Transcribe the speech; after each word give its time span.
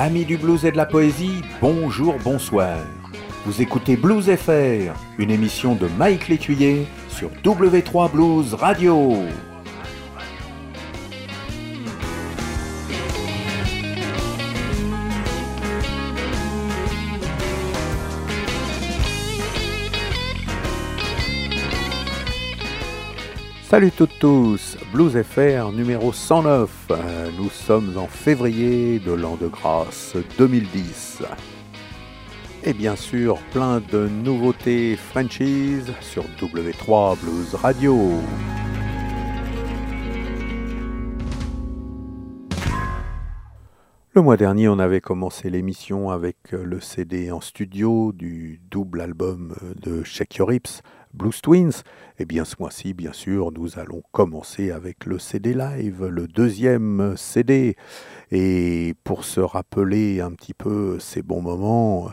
Amis 0.00 0.24
du 0.24 0.36
blues 0.36 0.64
et 0.64 0.70
de 0.70 0.76
la 0.76 0.86
poésie, 0.86 1.42
bonjour, 1.60 2.14
bonsoir. 2.22 2.78
Vous 3.44 3.60
écoutez 3.60 3.96
Blues 3.96 4.30
FR, 4.30 4.94
une 5.18 5.32
émission 5.32 5.74
de 5.74 5.88
Mike 5.98 6.28
Létuyer 6.28 6.86
sur 7.08 7.30
W3 7.42 8.12
Blues 8.12 8.54
Radio. 8.54 9.16
Salut 23.70 23.92
tous, 23.92 24.78
Blues 24.94 25.22
FR 25.22 25.72
numéro 25.72 26.10
109. 26.10 26.86
Euh, 26.90 27.30
Nous 27.36 27.50
sommes 27.50 27.98
en 27.98 28.06
février 28.06 28.98
de 28.98 29.12
l'an 29.12 29.36
de 29.36 29.46
grâce 29.46 30.16
2010. 30.38 31.22
Et 32.64 32.72
bien 32.72 32.96
sûr, 32.96 33.36
plein 33.52 33.80
de 33.92 34.08
nouveautés 34.08 34.96
franchise 34.96 35.92
sur 36.00 36.24
W3 36.40 37.20
Blues 37.20 37.54
Radio. 37.56 37.94
Le 44.14 44.22
mois 44.22 44.38
dernier, 44.38 44.68
on 44.68 44.78
avait 44.78 45.02
commencé 45.02 45.50
l'émission 45.50 46.08
avec 46.08 46.52
le 46.52 46.80
CD 46.80 47.30
en 47.30 47.42
studio 47.42 48.12
du 48.12 48.62
double 48.70 49.02
album 49.02 49.54
de 49.76 50.02
Shake 50.04 50.36
Your 50.36 50.50
Hips, 50.54 50.80
Blues 51.14 51.40
Twins. 51.40 51.82
Et 52.18 52.24
bien 52.24 52.44
ce 52.44 52.56
mois-ci, 52.58 52.94
bien 52.94 53.12
sûr, 53.12 53.52
nous 53.52 53.78
allons 53.78 54.02
commencer 54.12 54.70
avec 54.70 55.06
le 55.06 55.18
CD 55.18 55.54
live, 55.54 56.04
le 56.06 56.26
deuxième 56.26 57.14
CD. 57.16 57.76
Et 58.30 58.94
pour 59.04 59.24
se 59.24 59.40
rappeler 59.40 60.20
un 60.20 60.32
petit 60.32 60.54
peu 60.54 60.98
ces 60.98 61.22
bons 61.22 61.42
moments, 61.42 62.10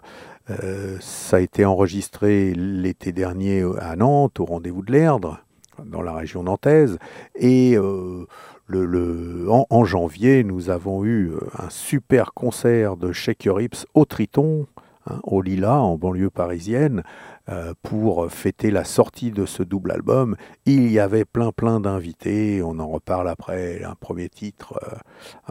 euh, 0.50 0.98
ça 1.00 1.38
a 1.38 1.40
été 1.40 1.66
enregistré 1.66 2.54
l'été 2.54 3.12
dernier 3.12 3.64
à 3.80 3.96
Nantes, 3.96 4.40
au 4.40 4.46
rendez-vous 4.46 4.84
de 4.84 4.92
l'Erdre, 4.92 5.40
dans 5.84 6.02
la 6.02 6.14
région 6.14 6.44
nantaise. 6.44 6.98
Et 7.36 7.76
euh, 7.78 8.26
en 8.68 9.86
janvier, 9.86 10.44
nous 10.44 10.70
avons 10.70 11.04
eu 11.04 11.32
euh, 11.32 11.40
un 11.58 11.70
super 11.70 12.34
concert 12.34 12.98
de 12.98 13.12
Shake 13.12 13.46
Your 13.46 13.62
Hips 13.62 13.86
au 13.94 14.06
Triton, 14.06 14.68
hein, 15.08 15.20
au 15.24 15.42
Lila, 15.42 15.82
en 15.82 15.98
banlieue 15.98 16.30
parisienne, 16.30 17.04
euh, 17.50 17.74
pour 17.84 18.32
fêter 18.32 18.72
la 18.72 18.84
sortie 18.84 19.32
de 19.32 19.46
ce 19.46 19.64
double 19.64 19.92
album. 19.92 20.36
Il 20.66 20.92
y 20.92 21.00
avait 21.00 21.26
plein 21.26 21.52
plein 21.52 21.80
d'invités, 21.80 22.62
on 22.64 22.80
en 22.80 22.88
reparle 22.88 23.30
après, 23.30 23.84
un 23.84 23.96
premier 23.96 24.30
titre, 24.30 24.80
euh, 24.84 24.96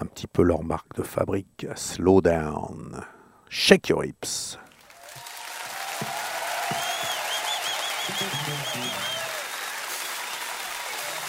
un 0.00 0.06
petit 0.06 0.26
peu 0.26 0.42
leur 0.42 0.64
marque 0.64 0.96
de 0.96 1.02
fabrique, 1.02 1.66
Slow 1.74 2.20
Down. 2.20 3.00
Shake 3.48 3.88
Your 3.88 4.04
Hips. 4.04 4.58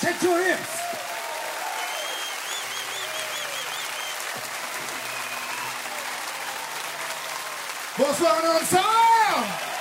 Shake 0.02 0.22
your 0.22 0.38
hips. 0.38 0.86
Bonsoir. 7.98 9.75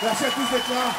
Merci 0.00 0.24
à 0.26 0.30
tous 0.30 0.50
d'être 0.52 0.70
là. 0.70 0.92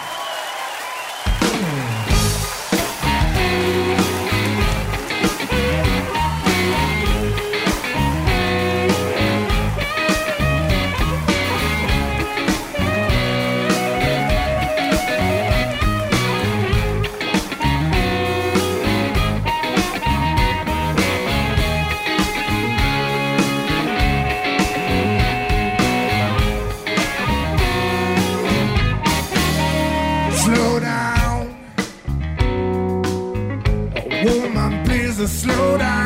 Slow 35.28 35.78
down. 35.78 35.99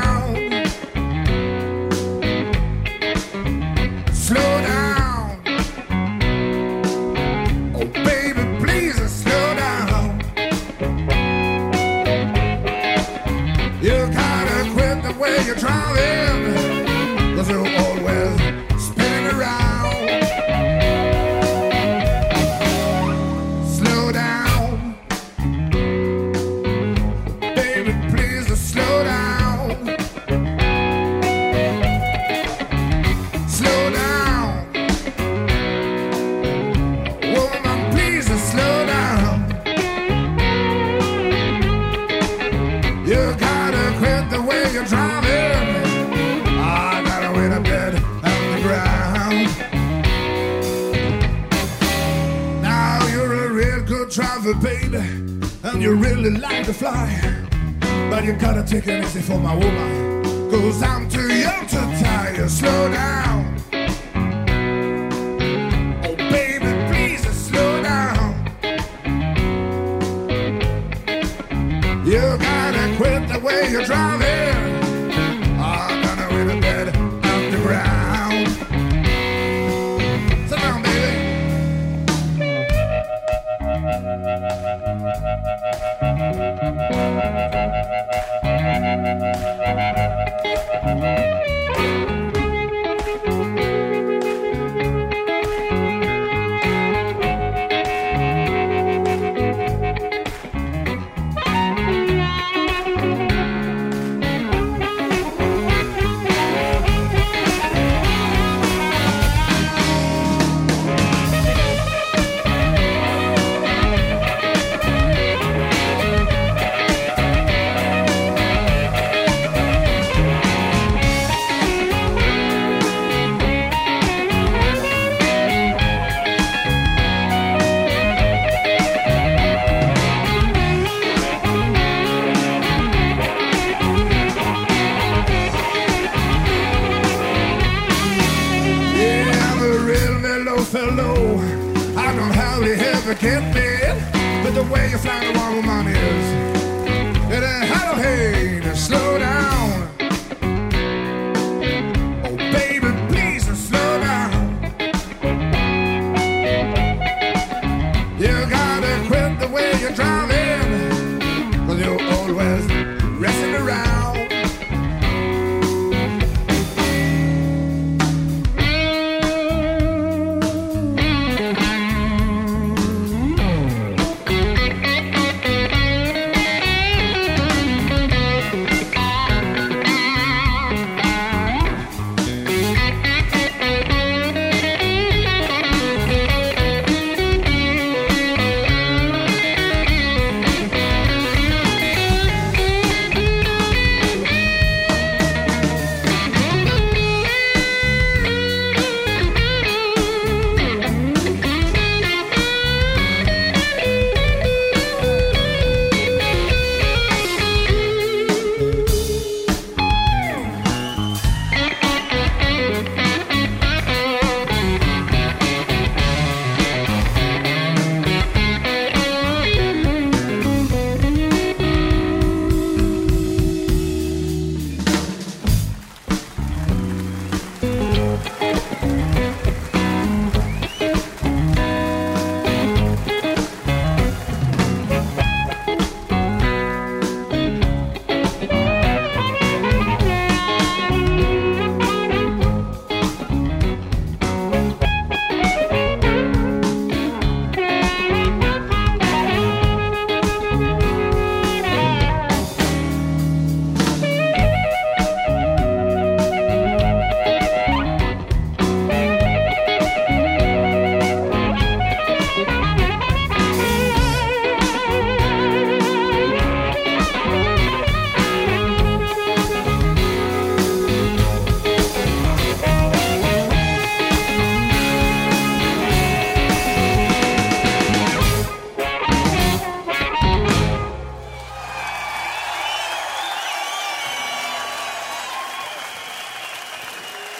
Chegando 58.73 59.03
esse 59.03 59.21
forma, 59.21 59.53
olá. 59.53 60.02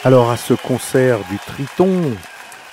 Alors 0.06 0.30
à 0.30 0.36
ce 0.36 0.52
concert 0.52 1.20
du 1.30 1.38
Triton 1.38 2.12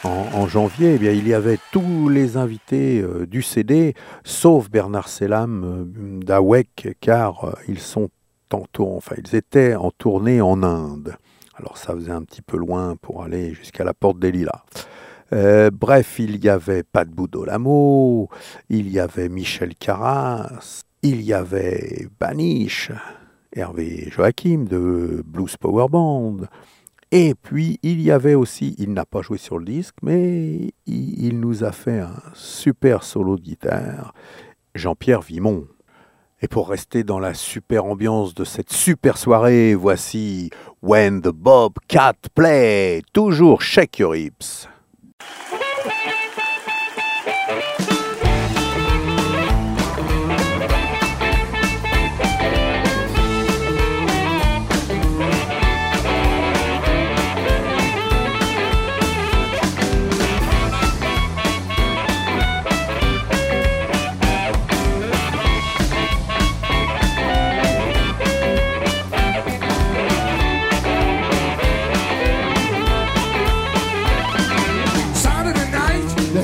en, 0.04 0.48
janvier, 0.48 1.00
eh 1.02 1.16
il 1.16 1.30
y 1.30 1.34
avait 1.34 1.60
tous 1.72 2.10
les 2.10 2.36
invités 2.36 3.00
euh, 3.00 3.26
du 3.26 3.42
CD, 3.42 3.94
sauf 4.26 4.70
Bernard 4.70 5.08
Selam 5.08 5.64
euh, 5.64 6.20
d'Awek, 6.20 6.98
car 7.00 7.46
euh, 7.46 7.54
ils 7.70 7.80
sont 7.80 8.10
tour- 8.74 8.98
enfin 8.98 9.16
ils 9.24 9.34
étaient 9.34 9.76
en 9.76 9.92
tournée 9.92 10.42
en 10.42 10.62
Inde. 10.62 11.16
Alors 11.56 11.78
ça 11.78 11.94
faisait 11.94 12.12
un 12.12 12.24
petit 12.24 12.42
peu 12.42 12.58
loin 12.58 12.98
pour 13.02 13.24
aller 13.24 13.54
jusqu'à 13.54 13.86
la 13.86 13.94
porte 13.94 14.20
des 14.20 14.34
Lilas. 14.34 14.64
Bref, 15.32 16.20
il 16.20 16.44
y 16.44 16.50
avait 16.50 16.84
Pat 16.84 17.08
Boudolamo, 17.08 18.28
il 18.70 18.90
y 18.92 19.00
avait 19.00 19.30
Michel 19.30 19.76
Carras, 19.76 20.84
il 21.02 21.22
y 21.22 21.32
avait 21.32 22.10
Banish, 22.20 22.92
Hervé 23.54 24.10
Joachim 24.10 24.66
de 24.70 25.24
Blues 25.26 25.56
Power 25.56 25.88
Band. 25.90 26.40
Et 27.14 27.36
puis, 27.36 27.78
il 27.84 28.02
y 28.02 28.10
avait 28.10 28.36
aussi, 28.36 28.74
il 28.78 28.94
n'a 28.94 29.06
pas 29.06 29.22
joué 29.22 29.38
sur 29.38 29.60
le 29.60 29.66
disque, 29.66 29.96
mais 30.02 30.74
il, 30.86 31.40
nous 31.42 31.66
a 31.66 31.74
fait 31.74 32.00
un 32.00 32.16
super 32.34 33.04
solo 33.04 33.36
de 33.36 33.42
guitare, 33.42 34.14
Jean-Pierre 34.76 35.20
Vimon. 35.20 35.68
Et 36.42 36.48
pour 36.48 36.70
rester 36.70 37.04
dans 37.04 37.20
la 37.20 37.34
super 37.34 37.84
ambiance 37.84 38.34
de 38.34 38.46
cette 38.46 38.72
super 38.72 39.18
soirée, 39.18 39.76
voici 39.76 40.52
When 40.82 41.22
the 41.22 41.28
Bobcat 41.28 42.14
Play, 42.34 43.02
toujours 43.12 43.62
Shake 43.62 44.00
Your 44.00 44.16
Hips. 44.16 44.71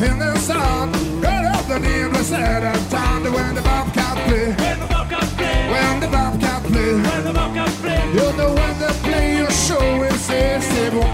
In 0.04 0.20
the 0.20 0.36
sun, 0.38 0.92
got 1.22 1.46
up 1.46 1.66
the 1.68 1.80
name 1.80 2.14
of 2.14 2.26
Saturday 2.26 2.90
time 2.90 3.24
to 3.24 3.32
when 3.32 3.56
the 3.56 3.62
Bobcat 3.62 4.16
play. 4.28 4.52
When 4.54 4.80
the 4.80 4.88
Bobcat 4.88 5.24
play, 5.38 5.70
When 5.72 6.00
the 6.00 6.08
Bobcat 6.08 6.64
play, 6.64 6.94
when 6.94 7.24
the 7.24 7.34
Bobcat 7.34 7.70
play, 7.82 8.06
you 8.14 8.38
know 8.38 8.54
when 8.54 8.80
they 8.80 8.94
play 9.06 9.38
your 9.38 9.50
show 9.50 10.04
is 10.04 10.22
stable. 10.22 11.08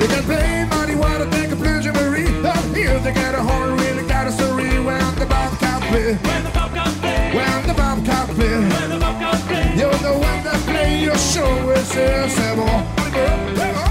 They 0.00 0.06
can 0.08 0.22
play 0.24 0.64
Muddy 0.70 0.94
Water, 0.96 1.24
they 1.26 1.46
can 1.46 1.58
play 1.58 1.80
Jamboree. 1.80 2.26
Up 2.44 2.64
here 2.74 2.98
they 2.98 3.12
got 3.12 3.34
a 3.34 3.42
horn, 3.42 3.76
really 3.78 4.06
got 4.08 4.26
a 4.26 4.32
story 4.32 4.80
when 4.80 5.14
the 5.16 5.26
Bobcat 5.26 5.82
play. 5.90 6.14
when 6.14 6.44
the 6.44 6.50
Bobcat 6.50 6.92
play, 7.00 7.34
When 7.34 7.66
the 7.66 7.74
Bobcat 7.74 8.28
play, 8.36 8.58
when 8.58 8.90
the 8.90 8.98
Bobcat 8.98 9.40
play. 9.46 9.66
you 9.80 9.90
know 10.02 10.18
when 10.18 10.38
they 10.42 10.58
play 10.66 11.00
your 11.02 11.18
show 11.18 11.70
is 11.70 11.86
stable. 11.88 12.66
Yeah, 13.14 13.87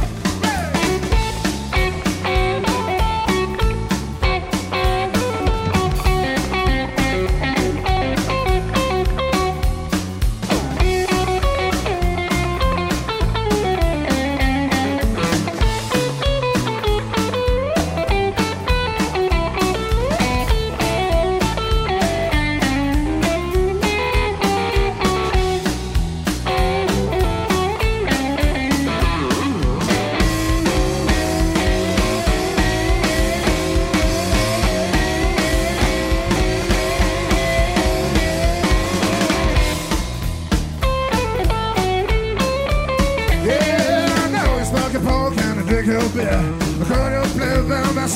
I 45.90 45.90
could 45.90 47.70
them 47.70 48.08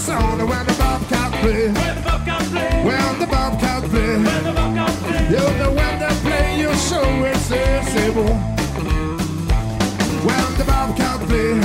song 0.00 0.38
when 0.48 0.66
the 0.66 0.74
bobcat 0.76 1.32
played. 1.40 1.72
When 1.76 1.94
the 1.94 2.02
bobcat 2.02 2.42
played. 2.50 2.84
When 2.84 3.18
the 3.20 3.26
bobcat 3.26 3.82
played. 3.84 4.24
When 4.24 4.44
the. 4.44 4.52
You 5.30 5.44
know 5.58 5.70
when 5.70 5.98
they 6.00 6.14
play 6.26 6.58
your 6.58 6.74
show 6.74 7.06
it's 7.24 7.42
sensible. 7.42 8.34
When 10.26 10.58
the 10.58 10.64
bobcat 10.64 11.20
played. 11.28 11.62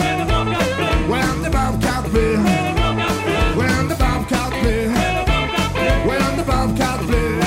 When 1.10 1.42
the 1.42 1.50
bobcat 1.50 2.04
played. 2.12 2.40
When 3.58 3.88
the 3.88 3.96
bobcat 3.96 4.52
played. 4.62 4.90
When 4.96 5.18
the 5.18 5.24
bobcat 5.24 5.72
played. 5.72 6.06
When 6.06 6.38
the 6.38 6.44
bobcat 6.44 7.00
played. 7.08 7.42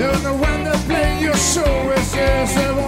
You 0.00 0.10
know 0.24 0.34
when 0.34 0.64
they 0.64 0.78
play 0.88 1.20
your 1.20 1.36
show 1.36 1.92
it's 1.92 2.08
sensible. 2.08 2.83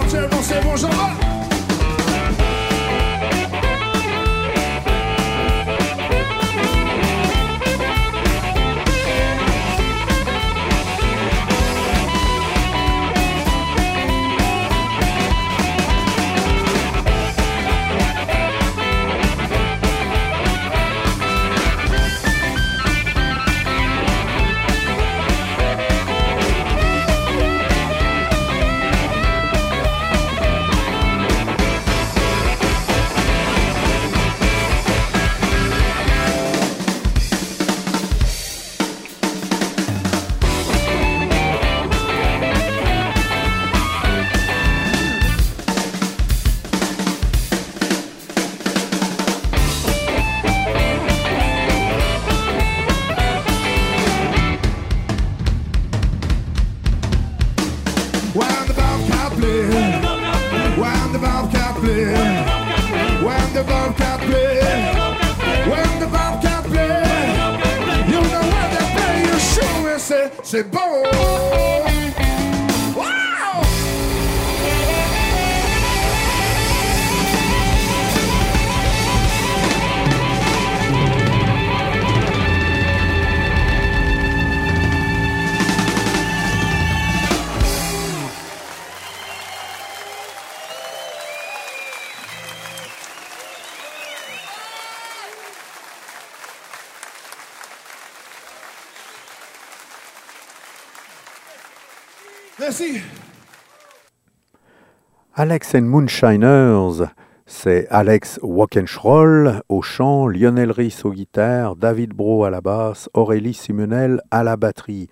Alex 105.49 105.75
and 105.75 105.83
Moonshiners, 105.83 107.05
c'est 107.45 107.87
Alex 107.89 108.37
Walkenschroll 108.43 109.61
au 109.69 109.81
chant, 109.81 110.27
Lionel 110.27 110.71
Rhys 110.71 111.03
au 111.05 111.11
guitare, 111.11 111.77
David 111.77 112.09
Bro 112.09 112.43
à 112.43 112.49
la 112.49 112.59
basse, 112.59 113.09
Aurélie 113.13 113.53
Simonel 113.53 114.19
à 114.29 114.43
la 114.43 114.57
batterie. 114.57 115.07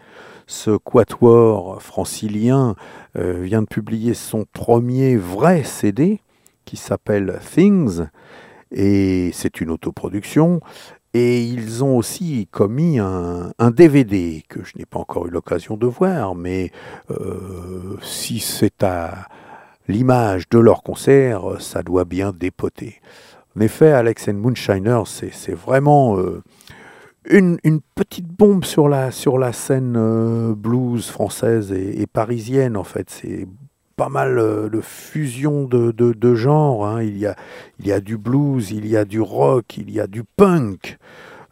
Ce 0.46 0.76
quatuor 0.76 1.82
francilien 1.82 2.76
euh, 3.18 3.40
vient 3.44 3.62
de 3.62 3.68
publier 3.68 4.14
son 4.14 4.44
premier 4.52 5.16
vrai 5.16 5.64
CD 5.64 6.20
qui 6.66 6.76
s'appelle 6.76 7.40
Things 7.54 8.02
et 8.74 9.32
c'est 9.32 9.62
une 9.62 9.70
autoproduction. 9.70 10.60
Et 11.14 11.44
ils 11.44 11.82
ont 11.82 11.96
aussi 11.96 12.50
commis 12.52 13.00
un, 13.00 13.54
un 13.58 13.72
DVD 13.72 14.44
que 14.50 14.66
je 14.66 14.74
n'ai 14.78 14.86
pas 14.86 15.00
encore 15.00 15.28
eu 15.28 15.30
l'occasion 15.30 15.78
de 15.78 15.88
voir, 15.88 16.36
mais 16.36 16.74
euh, 17.10 17.96
si 18.02 18.42
c'est 18.42 18.84
à 18.84 19.30
l'image 19.88 20.50
de 20.50 20.60
leur 20.60 20.84
concert, 20.84 21.60
ça 21.60 21.84
doit 21.84 22.06
bien 22.06 22.32
dépoter. 22.32 23.02
En 23.58 23.62
effet, 23.62 23.92
Alex 23.92 24.28
and 24.28 24.34
Moonshiner, 24.34 25.04
c'est 25.06 25.54
vraiment 25.54 26.18
euh, 26.18 26.44
une, 27.30 27.58
petite 27.96 28.28
bombe 28.28 28.66
sur 28.66 28.90
la, 28.90 29.12
sur 29.12 29.38
la 29.38 29.54
scène 29.54 29.96
euh, 29.98 30.54
blues 30.54 31.10
française 31.10 31.72
et, 31.72 32.06
parisienne, 32.06 32.76
en 32.76 32.84
fait. 32.84 33.10
C'est 33.10 33.48
pas 33.96 34.10
mal 34.10 34.40
euh, 34.40 34.70
de 34.70 34.82
fusion 34.82 35.64
de, 35.64 35.92
de, 35.92 36.12
de 36.12 36.36
genres. 36.36 36.86
hein. 36.86 37.02
Il, 37.02 37.18
y 37.18 37.26
a, 37.26 37.36
il 37.80 37.88
y 37.88 37.94
a 37.94 38.02
du 38.02 38.18
blues, 38.18 38.72
il 38.72 38.88
y 38.88 38.98
a 38.98 39.06
du 39.06 39.22
rock, 39.22 39.78
il 39.78 39.90
y 39.90 40.02
a 40.02 40.08
du 40.08 40.24
punk. 40.24 40.98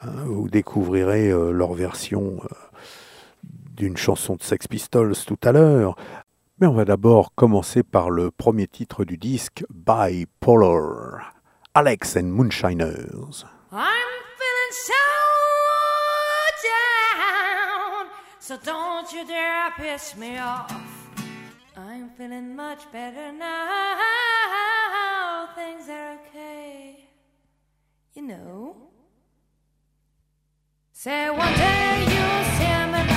hein. 0.01 0.11
Vous 0.25 0.49
découvrirez 0.49 1.31
euh, 1.31 1.51
leur 1.51 1.73
version 1.73 2.41
d'une 3.77 3.97
chanson 3.97 4.35
de 4.35 4.43
Sex 4.43 4.67
Pistols 4.67 5.15
tout 5.25 5.39
à 5.43 5.51
l'heure. 5.51 5.95
Mais 6.60 6.67
on 6.67 6.74
va 6.74 6.86
d'abord 6.86 7.33
commencer 7.33 7.81
par 7.81 8.12
le 8.12 8.29
premier 8.29 8.67
titre 8.67 9.05
du 9.05 9.17
disque, 9.17 9.65
Bipolar. 9.74 11.33
Alex 11.74 12.15
and 12.15 12.31
Moonshiners. 12.31 13.43
I'm 13.72 14.13
feeling 14.38 14.74
so 14.86 14.93
down, 16.63 18.07
so 18.39 18.57
don't 18.63 19.12
you 19.12 19.25
dare 19.25 19.72
piss 19.77 20.15
me 20.15 20.38
off. 20.38 20.72
I'm 21.75 22.12
feeling 22.15 22.55
much 22.55 22.83
better 22.91 23.31
now. 23.31 23.98
Things 25.55 25.89
are 25.89 26.19
okay, 26.29 27.07
you 28.13 28.22
know. 28.22 28.75
Say 30.91 31.31
one 31.31 31.53
day 31.55 32.05
you'll 32.07 32.43
see 32.57 32.86
me 32.91 33.12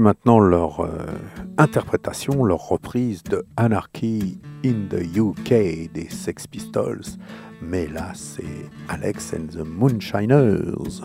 maintenant 0.00 0.38
leur 0.38 0.80
euh, 0.80 0.88
interprétation, 1.56 2.44
leur 2.44 2.68
reprise 2.68 3.22
de 3.24 3.44
Anarchy 3.56 4.40
in 4.64 4.88
the 4.88 5.04
UK 5.16 5.92
des 5.92 6.08
Sex 6.08 6.46
Pistols. 6.46 7.02
Mais 7.62 7.86
là, 7.86 8.12
c'est 8.14 8.44
Alex 8.88 9.34
and 9.34 9.48
the 9.52 9.66
Moonshiners. 9.66 11.02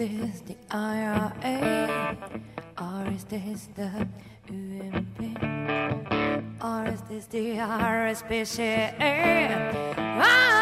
this 0.00 0.40
the 0.46 0.56
IRA? 0.70 2.16
Or 2.80 3.06
is 3.12 3.24
this 3.24 3.68
the 3.76 4.08
UMP? 4.48 5.20
Or 6.64 6.86
is 6.88 7.02
this 7.02 7.26
the 7.26 7.58
RSPCA? 7.58 8.94
Ah! 9.98 10.59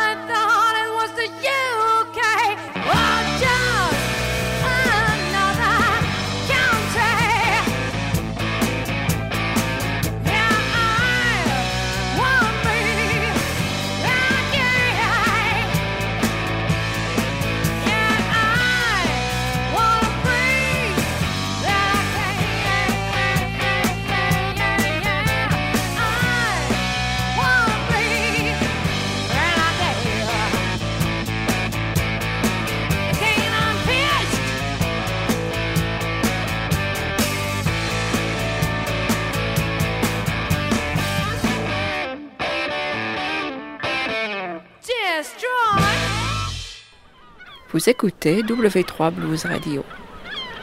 Vous 47.79 47.89
écoutez 47.89 48.43
W3 48.43 49.13
Blues 49.13 49.45
Radio. 49.47 49.85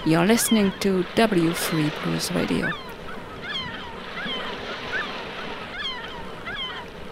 You're 0.05 0.25
listening 0.25 0.69
to 0.81 1.01
W3 1.15 1.89
Blues 2.03 2.29
Radio. 2.33 2.67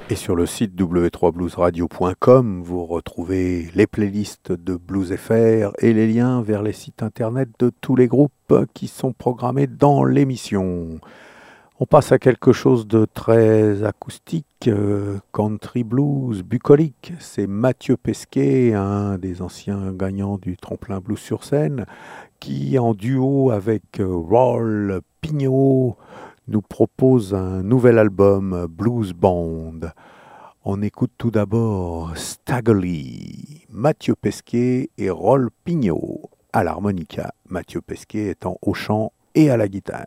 Et 0.10 0.16
sur 0.16 0.36
le 0.36 0.46
site 0.46 0.76
w3bluesradio.com, 0.76 2.64
vous 2.64 2.86
retrouvez 2.86 3.70
les 3.76 3.88
playlists 3.88 4.52
de 4.52 4.76
Blues 4.76 5.16
FR 5.16 5.72
et 5.80 5.94
les 5.94 6.12
liens 6.12 6.42
vers 6.42 6.64
les 6.64 6.74
sites 6.74 7.02
internet 7.02 7.48
de 7.60 7.72
tous 7.80 7.96
les 7.96 8.08
groupes 8.08 8.66
qui 8.74 8.90
sont 8.90 9.14
programmés 9.14 9.68
dans 9.68 10.04
l'émission. 10.04 11.00
On 11.80 11.88
passe 11.88 12.12
à 12.12 12.20
quelque 12.20 12.54
chose 12.54 12.88
de 12.88 13.08
très 13.12 13.84
acoustique, 13.84 14.68
euh, 14.68 15.18
country 15.34 15.84
blues, 15.84 16.44
bucolique. 16.44 17.14
C'est 17.20 17.48
Mathieu 17.48 17.98
Pesquet, 17.98 18.74
un 18.76 19.18
des 19.18 19.42
anciens 19.42 19.92
gagnants 19.92 20.38
du 20.38 20.56
tremplin 20.56 21.00
blues 21.00 21.18
sur 21.18 21.44
scène, 21.44 21.88
qui 22.40 22.78
en 22.78 22.94
duo 22.94 23.50
avec 23.50 24.00
euh, 24.00 24.06
Roll 24.06 25.02
Pignot 25.22 25.98
nous 26.48 26.62
propose 26.62 27.34
un 27.34 27.64
nouvel 27.64 27.98
album 27.98 28.68
Blues 28.70 29.14
Band. 29.14 29.80
On 30.64 30.82
écoute 30.84 31.12
tout 31.18 31.32
d'abord 31.32 32.16
Staggerly, 32.16 33.66
Mathieu 33.72 34.14
Pesquet 34.16 34.92
et 35.00 35.10
Roll 35.10 35.50
Pignot 35.66 36.30
à 36.54 36.64
l'harmonica, 36.64 37.34
Mathieu 37.50 37.82
Pesquet 37.82 38.28
étant 38.28 38.60
au 38.62 38.76
chant 38.76 39.12
et 39.34 39.50
à 39.50 39.58
la 39.58 39.68
guitare. 39.68 40.06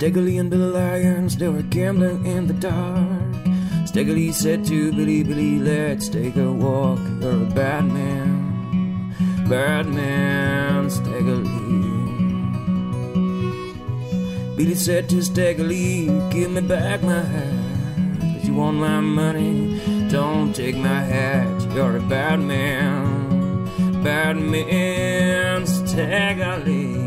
Stegley 0.00 0.40
and 0.40 0.48
Billy 0.48 0.64
Lyons, 0.64 1.36
they 1.36 1.46
were 1.46 1.60
gambling 1.60 2.24
in 2.24 2.46
the 2.46 2.54
dark. 2.54 3.34
Stegley 3.84 4.32
said 4.32 4.64
to 4.64 4.92
Billy, 4.92 5.22
Billy, 5.22 5.58
let's 5.58 6.08
take 6.08 6.36
a 6.36 6.50
walk. 6.50 6.98
You're 7.20 7.42
a 7.42 7.50
bad 7.54 7.84
man, 7.84 9.14
bad 9.46 9.86
man, 9.88 10.86
Stegley. 10.88 11.44
Billy 14.56 14.74
said 14.74 15.06
to 15.10 15.16
Stegley, 15.16 16.08
give 16.32 16.50
me 16.50 16.62
back 16.62 17.02
my 17.02 17.20
hat. 17.20 18.38
If 18.38 18.46
you 18.46 18.54
want 18.54 18.78
my 18.78 19.00
money, 19.00 19.82
don't 20.08 20.56
take 20.56 20.78
my 20.78 21.02
hat. 21.02 21.74
You're 21.74 21.98
a 21.98 22.00
bad 22.00 22.40
man, 22.40 24.02
bad 24.02 24.38
man, 24.38 25.64
Stegley. 25.64 26.99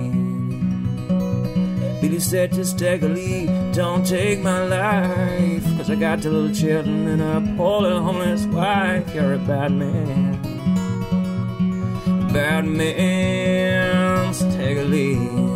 Billy 2.04 2.20
said 2.20 2.52
to 2.52 2.66
Staggerly, 2.66 3.48
Don't 3.74 4.06
take 4.06 4.42
my 4.42 4.66
life, 4.66 5.64
cause 5.78 5.90
I 5.90 5.96
got 5.96 6.22
two 6.22 6.32
little 6.32 6.54
children 6.54 7.08
and 7.08 7.22
a 7.22 7.56
poor 7.56 7.84
little 7.84 8.02
homeless 8.02 8.46
wife. 8.48 9.16
You're 9.16 9.36
a 9.36 9.38
bad 9.38 9.72
man. 9.72 10.34
Bad 12.34 12.66
man, 12.66 14.34
Staggerly. 14.34 15.53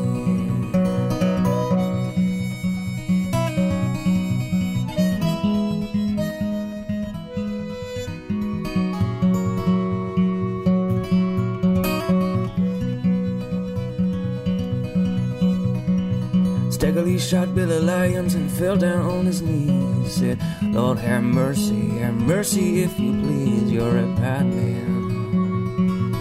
Staggerly 16.77 17.17
shot 17.17 17.55
Billy 17.55 17.79
Lyons 17.79 18.35
and 18.35 18.51
fell 18.51 18.77
down 18.77 19.03
on 19.03 19.25
his 19.25 19.41
knees. 19.41 20.13
Said, 20.13 20.39
Lord, 20.61 20.99
have 20.99 21.23
mercy, 21.23 21.89
have 21.97 22.13
mercy 22.13 22.83
if 22.83 22.99
you 22.99 23.13
please. 23.19 23.71
You're 23.71 23.97
a 23.97 24.05
bad 24.13 24.45
man, 24.45 26.13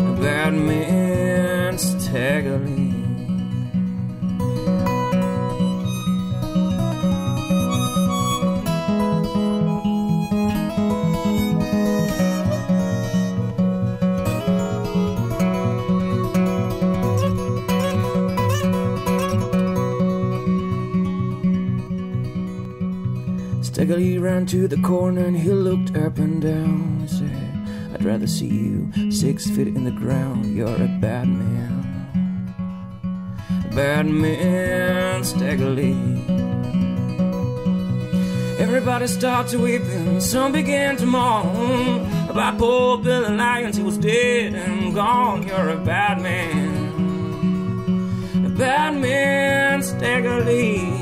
a 0.00 0.20
bad 0.20 0.52
man, 0.52 1.78
Staggerly. 1.78 2.83
Staggerly 23.84 24.18
ran 24.18 24.46
to 24.46 24.66
the 24.66 24.78
corner 24.78 25.26
and 25.26 25.36
he 25.36 25.50
looked 25.50 25.94
up 25.94 26.16
and 26.16 26.40
down. 26.40 27.00
He 27.00 27.06
said, 27.06 27.92
I'd 27.92 28.02
rather 28.02 28.26
see 28.26 28.46
you 28.46 28.90
six 29.12 29.46
feet 29.46 29.68
in 29.68 29.84
the 29.84 29.90
ground. 29.90 30.46
You're 30.56 30.74
a 30.74 30.88
bad 31.02 31.28
man. 31.28 31.84
A 33.70 33.74
bad 33.74 34.06
man, 34.06 35.22
Staggerly. 35.22 35.94
Everybody 38.58 39.06
started 39.06 39.60
weeping, 39.60 40.18
some 40.18 40.52
began 40.52 40.96
to 40.96 41.04
moan 41.04 42.10
about 42.30 42.56
poor 42.56 42.96
Billy 42.96 43.36
Lyons. 43.36 43.76
He 43.76 43.82
was 43.82 43.98
dead 43.98 44.54
and 44.54 44.94
gone. 44.94 45.46
You're 45.46 45.68
a 45.68 45.76
bad 45.76 46.22
man, 46.22 46.86
a 48.46 48.48
bad 48.48 48.94
man, 48.98 49.82
Staggerly. 49.82 50.93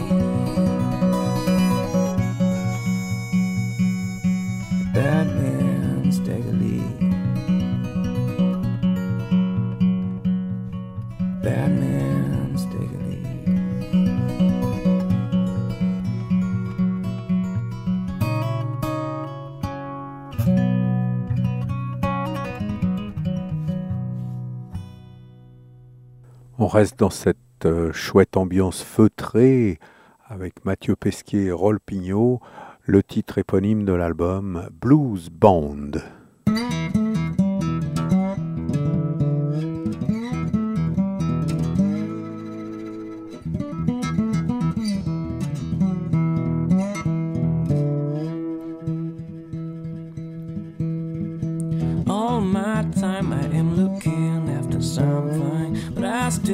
Reste 26.73 26.99
dans 26.99 27.11
cette 27.11 27.37
euh, 27.67 27.93
chouette 27.93 28.39
ambiance 28.39 28.83
feutrée 28.83 29.79
avec 30.27 30.65
Mathieu 30.65 30.97
Pesquet 30.97 31.45
et 31.45 31.53
Roll 31.53 31.79
Pignot, 31.79 32.41
le 32.81 33.03
titre 33.03 33.37
éponyme 33.37 33.85
de 33.85 33.93
l'album 33.93 34.71
Blues 34.81 35.29
Band. 35.29 35.91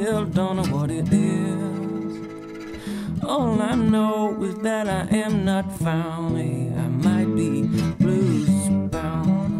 Still 0.09 0.25
don't 0.25 0.55
know 0.55 0.75
what 0.75 0.89
it 0.89 1.07
is. 1.13 2.17
All 3.23 3.61
I 3.61 3.75
know 3.75 4.41
is 4.41 4.55
that 4.63 4.87
I 4.89 5.01
am 5.15 5.45
not 5.45 5.71
found. 5.77 6.35
I 6.35 6.87
might 7.05 7.35
be 7.35 7.61
blues 7.99 8.49
bound. 8.89 9.53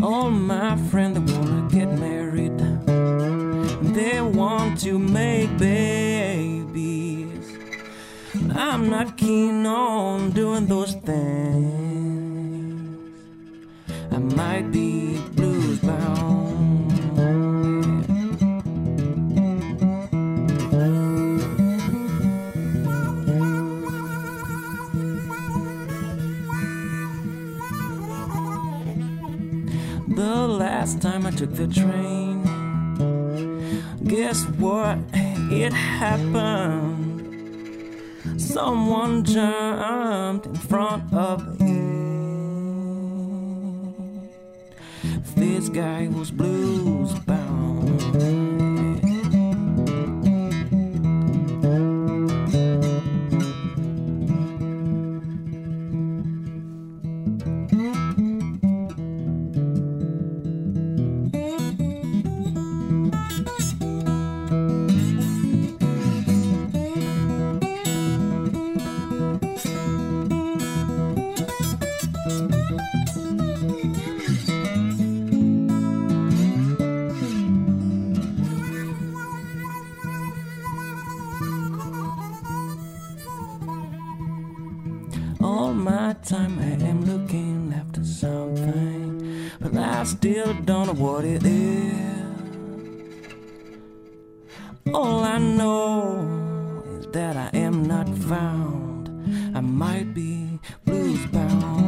All 0.00 0.30
my 0.30 0.76
friends 0.90 1.18
wanna 1.32 1.68
get 1.72 1.88
married, 1.98 2.56
they 3.96 4.20
want 4.20 4.78
to 4.82 4.96
make 4.96 5.41
I'm 8.82 8.90
not 8.90 9.16
keen 9.16 9.64
on 9.64 10.32
doing 10.32 10.66
those 10.66 10.94
things. 10.94 12.18
I 14.10 14.18
might 14.18 14.72
be 14.72 15.20
blues 15.36 15.78
bound. 15.78 16.90
The 30.08 30.48
last 30.48 31.00
time 31.00 31.24
I 31.24 31.30
took 31.30 31.54
the 31.54 31.68
train, 31.68 32.42
guess 34.02 34.42
what? 34.58 34.98
It 35.52 35.72
happened. 35.72 37.01
Someone 38.52 39.24
jumped 39.24 40.44
in 40.44 40.54
front 40.54 41.10
of 41.14 41.56
it. 41.58 41.72
This 45.34 45.70
guy 45.70 46.08
was 46.08 46.30
blues 46.30 47.14
bound. 47.20 48.51
Still 90.22 90.54
don't 90.64 90.86
know 90.86 90.92
what 90.92 91.24
it 91.24 91.42
is. 91.44 91.92
All 94.94 95.24
I 95.24 95.38
know 95.38 96.84
is 96.96 97.08
that 97.10 97.36
I 97.36 97.50
am 97.58 97.82
not 97.82 98.08
found. 98.30 99.08
I 99.52 99.60
might 99.60 100.14
be 100.14 100.60
blues 100.84 101.26
bound. 101.32 101.82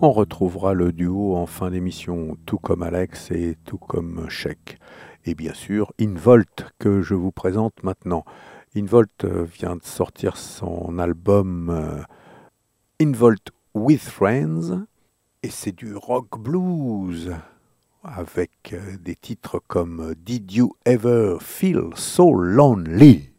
On 0.00 0.12
retrouvera 0.12 0.74
le 0.74 0.92
duo 0.92 1.36
en 1.36 1.46
fin 1.46 1.70
d'émission, 1.70 2.36
tout 2.46 2.58
comme 2.58 2.82
Alex 2.82 3.30
et 3.30 3.56
tout 3.64 3.78
comme 3.78 4.28
Sheik. 4.28 4.78
Et 5.24 5.34
bien 5.34 5.54
sûr, 5.54 5.92
Involt, 6.00 6.72
que 6.78 7.02
je 7.02 7.14
vous 7.14 7.32
présente 7.32 7.82
maintenant. 7.82 8.24
Involt 8.76 9.24
euh, 9.24 9.44
vient 9.44 9.76
de 9.76 9.84
sortir 9.84 10.36
son 10.36 10.98
album 10.98 11.70
euh, 11.70 12.02
Involt 13.00 13.50
with 13.74 14.00
Friends, 14.00 14.86
et 15.42 15.50
c'est 15.50 15.72
du 15.72 15.94
rock 15.94 16.38
blues, 16.38 17.34
avec 18.02 18.72
euh, 18.72 18.96
des 18.98 19.16
titres 19.16 19.60
comme 19.66 20.14
Did 20.16 20.52
You 20.52 20.74
Ever 20.84 21.38
Feel 21.40 21.90
So 21.94 22.32
Lonely? 22.34 23.30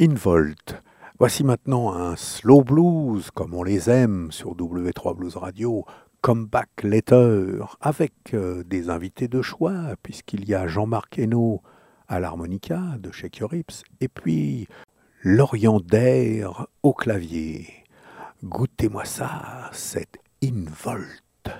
Involt. 0.00 0.82
Voici 1.18 1.44
maintenant 1.44 1.92
un 1.92 2.16
slow 2.16 2.62
blues, 2.62 3.30
comme 3.34 3.52
on 3.52 3.62
les 3.62 3.90
aime 3.90 4.32
sur 4.32 4.56
W3 4.56 5.14
Blues 5.14 5.36
Radio, 5.36 5.84
Comeback 6.22 6.82
Letter, 6.82 7.58
avec 7.82 8.14
euh, 8.32 8.64
des 8.64 8.88
invités 8.88 9.28
de 9.28 9.42
choix, 9.42 9.94
puisqu'il 10.02 10.48
y 10.48 10.54
a 10.54 10.66
Jean-Marc 10.66 11.18
Hainaut 11.18 11.60
à 12.08 12.18
l'harmonica 12.18 12.80
de 12.98 13.10
Your 13.38 13.52
Hips, 13.52 13.82
et 14.00 14.08
puis 14.08 14.68
Lorient 15.22 15.80
d'air 15.80 16.66
au 16.82 16.94
clavier. 16.94 17.66
Goûtez-moi 18.42 19.04
ça, 19.04 19.68
cette 19.72 20.16
Involt. 20.42 21.50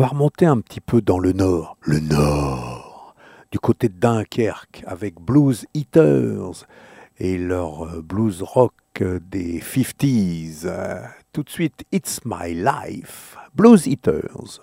On 0.00 0.04
va 0.04 0.08
remonter 0.08 0.46
un 0.46 0.58
petit 0.62 0.80
peu 0.80 1.02
dans 1.02 1.18
le 1.18 1.34
nord. 1.34 1.76
Le 1.82 2.00
nord 2.00 3.14
Du 3.52 3.58
côté 3.58 3.90
de 3.90 3.98
Dunkerque, 3.98 4.82
avec 4.86 5.20
Blues 5.20 5.66
Eaters 5.74 6.66
et 7.18 7.36
leur 7.36 7.84
euh, 7.84 8.00
blues 8.00 8.40
rock 8.40 8.72
euh, 9.02 9.20
des 9.20 9.60
50s. 9.60 10.62
Euh, 10.64 11.02
tout 11.34 11.42
de 11.42 11.50
suite, 11.50 11.84
It's 11.92 12.20
My 12.24 12.54
Life. 12.54 13.36
Blues 13.54 13.86
Eaters. 13.86 14.62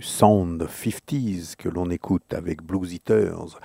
Sound 0.00 0.62
50s 0.62 1.56
que 1.56 1.68
l'on 1.68 1.90
écoute 1.90 2.32
avec 2.32 2.62
Blues 2.62 2.92
Eaters. 2.92 3.58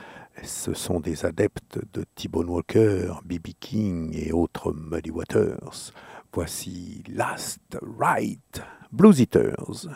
Ce 0.43 0.73
sont 0.73 0.99
des 0.99 1.25
adeptes 1.25 1.80
de 1.93 2.03
T-Bone 2.15 2.49
Walker, 2.49 3.13
B.B. 3.25 3.49
King 3.59 4.13
et 4.13 4.32
autres 4.32 4.73
Muddy 4.73 5.11
Waters. 5.11 5.91
Voici 6.34 7.03
Last 7.07 7.78
Ride, 7.82 8.63
Blues 8.91 9.19
Eaters. 9.19 9.88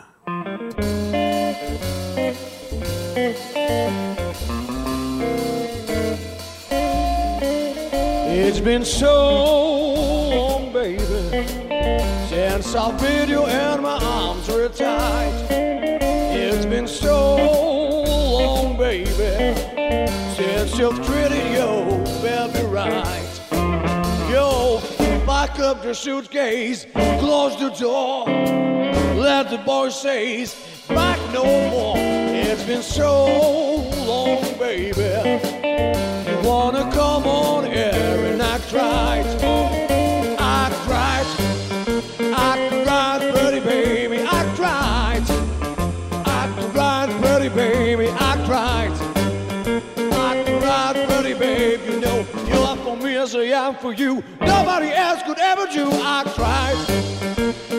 It's 8.34 8.60
been 8.60 8.84
so 8.84 10.70
baby. 10.72 11.62
It's 16.74 16.80
been 16.80 17.10
so 17.10 17.36
long, 17.36 18.78
baby, 18.78 19.10
since 20.34 20.78
you've 20.78 21.04
treated 21.04 21.52
your 21.52 21.84
baby 22.22 22.64
right. 22.64 23.40
Yo, 24.30 24.80
pack 25.26 25.58
up 25.58 25.84
your 25.84 25.92
suitcase, 25.92 26.86
close 26.94 27.58
the 27.60 27.68
door, 27.78 28.24
let 29.20 29.50
the 29.50 29.58
boy 29.58 29.90
say 29.90 30.46
back 30.88 31.20
no 31.34 31.44
more. 31.68 31.96
It's 31.98 32.64
been 32.64 32.82
so 32.82 33.26
long, 34.06 34.42
baby. 34.58 35.02
You 36.30 36.48
wanna 36.48 36.90
come 36.90 37.26
on 37.26 37.66
here 37.66 38.32
and 38.32 38.40
act 38.40 38.72
right, 38.72 39.81
I 53.52 53.68
am 53.68 53.74
for 53.76 53.92
you. 53.92 54.24
Nobody 54.40 54.88
else 54.90 55.22
could 55.24 55.38
ever 55.38 55.66
do. 55.66 55.90
Act 55.92 56.38
right, 56.38 56.74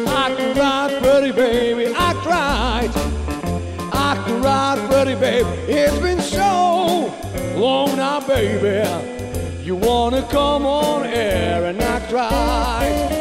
act 0.07 0.57
right, 0.57 1.01
pretty 1.01 1.31
baby, 1.31 1.93
act 1.95 2.25
right. 2.25 2.91
Act 3.91 4.29
right, 4.43 4.87
pretty 4.89 5.15
baby. 5.15 5.49
It's 5.71 5.97
been 5.97 6.21
so 6.21 7.11
long 7.55 7.95
now, 7.95 8.19
baby. 8.27 8.87
You 9.63 9.75
wanna 9.75 10.21
come 10.29 10.65
on 10.65 11.05
air 11.05 11.65
and 11.65 11.77
I 11.77 12.11
right. 12.11 13.12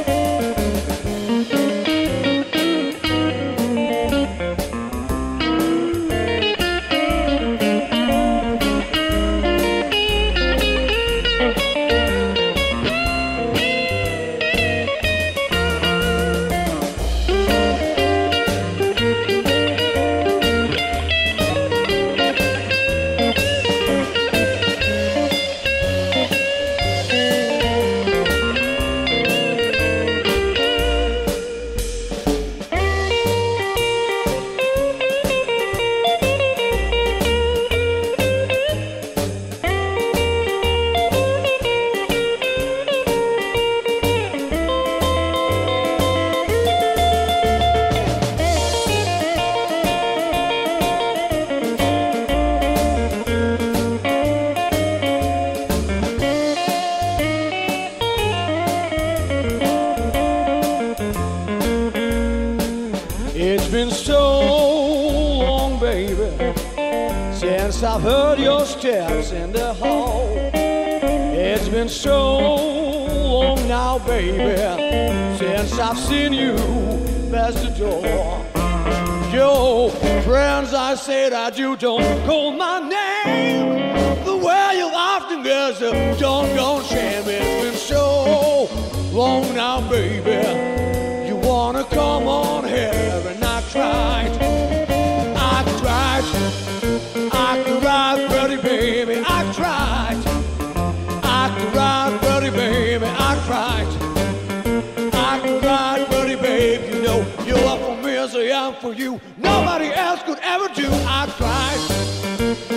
Else 110.53 110.69
could 110.75 110.85
ever 110.85 110.91
do. 110.91 110.91
Act 111.07 111.41
right, 111.41 111.81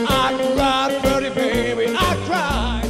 act 0.09 0.39
right, 0.57 0.99
pretty 1.03 1.29
baby, 1.33 1.85
act 1.95 2.29
right, 2.29 2.83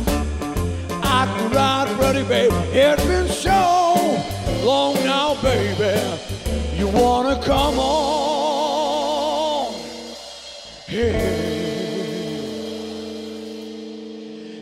act 1.03 1.53
right, 1.53 1.87
pretty 1.99 2.23
baby. 2.27 2.55
It's 2.71 3.03
been 3.05 3.27
so 3.27 4.23
long 4.63 4.95
now, 5.03 5.35
baby. 5.41 5.99
You 6.77 6.87
wanna 6.87 7.41
come 7.41 7.79
on? 7.79 8.05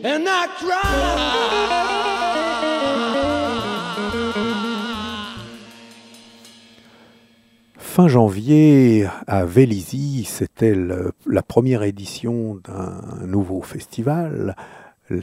And 0.06 0.24
right. 0.62 1.20
Fin 7.78 8.08
janvier, 8.08 9.12
Vélizy, 9.44 10.24
c'était 10.24 10.74
la 10.74 11.42
première 11.42 11.82
édition 11.82 12.56
d'un 12.56 13.26
nouveau 13.26 13.62
festival 13.62 14.54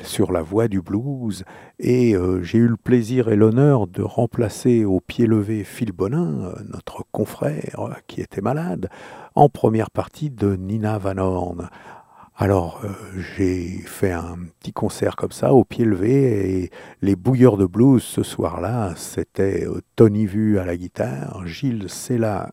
sur 0.03 0.31
la 0.31 0.41
voie 0.41 0.67
du 0.67 0.81
blues 0.81 1.43
et 1.79 2.15
euh, 2.15 2.43
j'ai 2.43 2.59
eu 2.59 2.67
le 2.67 2.77
plaisir 2.77 3.29
et 3.29 3.35
l'honneur 3.35 3.87
de 3.87 4.03
remplacer 4.03 4.85
au 4.85 4.99
pied 4.99 5.25
levé 5.25 5.63
Phil 5.63 5.91
Bonin, 5.91 6.53
notre 6.71 7.03
confrère 7.11 7.89
qui 8.07 8.21
était 8.21 8.41
malade, 8.41 8.89
en 9.33 9.49
première 9.49 9.89
partie 9.89 10.29
de 10.29 10.55
Nina 10.55 10.97
Van 10.97 11.17
Horn. 11.17 11.69
Alors, 12.37 12.81
euh, 12.83 12.89
j'ai 13.37 13.67
fait 13.85 14.11
un 14.11 14.37
petit 14.59 14.73
concert 14.73 15.15
comme 15.15 15.31
ça, 15.31 15.53
au 15.53 15.63
pied 15.63 15.85
levé, 15.85 16.63
et 16.63 16.71
les 17.01 17.15
bouilleurs 17.15 17.57
de 17.57 17.65
blues 17.65 18.01
ce 18.01 18.23
soir-là, 18.23 18.93
c'était 18.95 19.67
euh, 19.67 19.81
Tony 19.95 20.25
Vu 20.25 20.57
à 20.57 20.65
la 20.65 20.75
guitare, 20.75 21.45
Gilles 21.45 21.89
Sella 21.89 22.51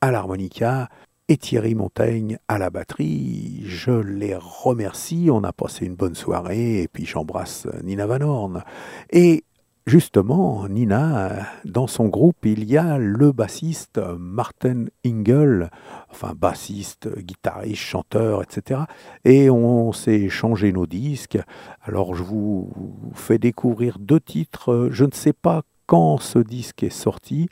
à 0.00 0.10
l'harmonica 0.10 0.88
et 1.28 1.36
Thierry 1.36 1.74
Montaigne 1.74 2.38
à 2.48 2.58
la 2.58 2.70
batterie. 2.70 3.62
Je 3.64 3.90
les 3.90 4.34
remercie, 4.34 5.28
on 5.30 5.44
a 5.44 5.52
passé 5.52 5.84
une 5.84 5.94
bonne 5.94 6.14
soirée, 6.14 6.82
et 6.82 6.88
puis 6.88 7.04
j'embrasse 7.04 7.66
euh, 7.66 7.82
Nina 7.82 8.06
Van 8.06 8.20
Horn. 8.22 8.64
Et 9.10 9.44
justement, 9.86 10.66
Nina, 10.68 11.46
dans 11.66 11.86
son 11.86 12.08
groupe, 12.08 12.44
il 12.44 12.64
y 12.64 12.78
a 12.78 12.96
le 12.96 13.32
bassiste 13.32 14.00
Martin 14.18 14.86
Ingel, 15.04 15.70
enfin 16.10 16.32
bassiste, 16.34 17.08
guitariste, 17.18 17.82
chanteur, 17.82 18.42
etc. 18.42 18.82
Et 19.24 19.50
on 19.50 19.92
s'est 19.92 20.20
échangé 20.20 20.72
nos 20.72 20.86
disques. 20.86 21.38
Alors 21.82 22.14
je 22.14 22.22
vous 22.22 22.72
fais 23.14 23.38
découvrir 23.38 23.98
deux 23.98 24.20
titres. 24.20 24.88
Je 24.90 25.04
ne 25.04 25.12
sais 25.12 25.34
pas 25.34 25.62
quand 25.86 26.18
ce 26.18 26.38
disque 26.38 26.82
est 26.82 26.90
sorti. 26.90 27.48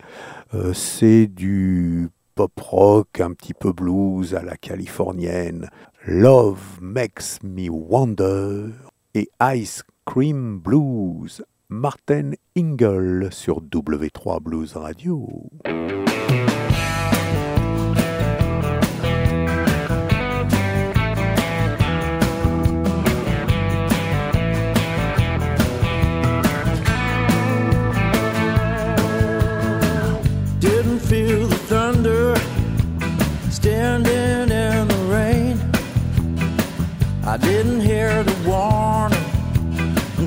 Euh, 0.55 0.72
C'est 0.72 1.27
du 1.27 2.11
pop 2.37 2.61
rock, 2.61 3.20
un 3.20 3.32
petit 3.32 3.55
peu 3.55 3.72
blues 3.72 4.34
à 4.34 4.43
la 4.43 4.57
californienne. 4.57 5.70
Love 6.07 6.78
Makes 6.82 7.43
Me 7.43 7.70
Wonder 7.70 8.72
et 9.14 9.30
Ice 9.55 9.82
Cream 10.05 10.59
Blues. 10.59 11.43
Martin 11.70 12.32
Ingel 12.57 13.28
sur 13.32 13.62
W3 13.62 14.41
Blues 14.41 14.76
Radio. 14.76 15.26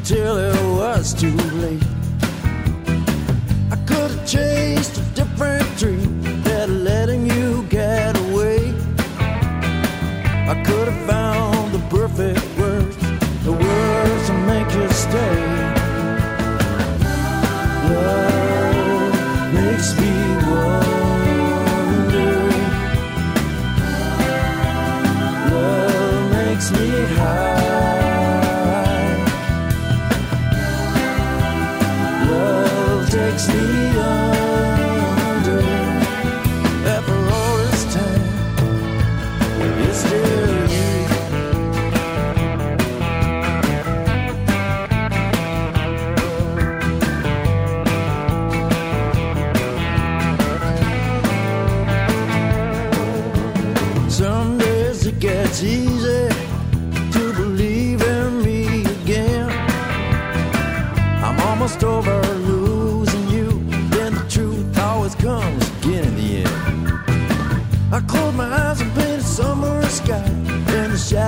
till 0.10 0.38
it 0.38 0.56
was 0.76 1.14
too 1.14 1.36
late. 1.62 1.89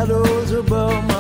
shadows 0.01 0.51
above. 0.53 1.11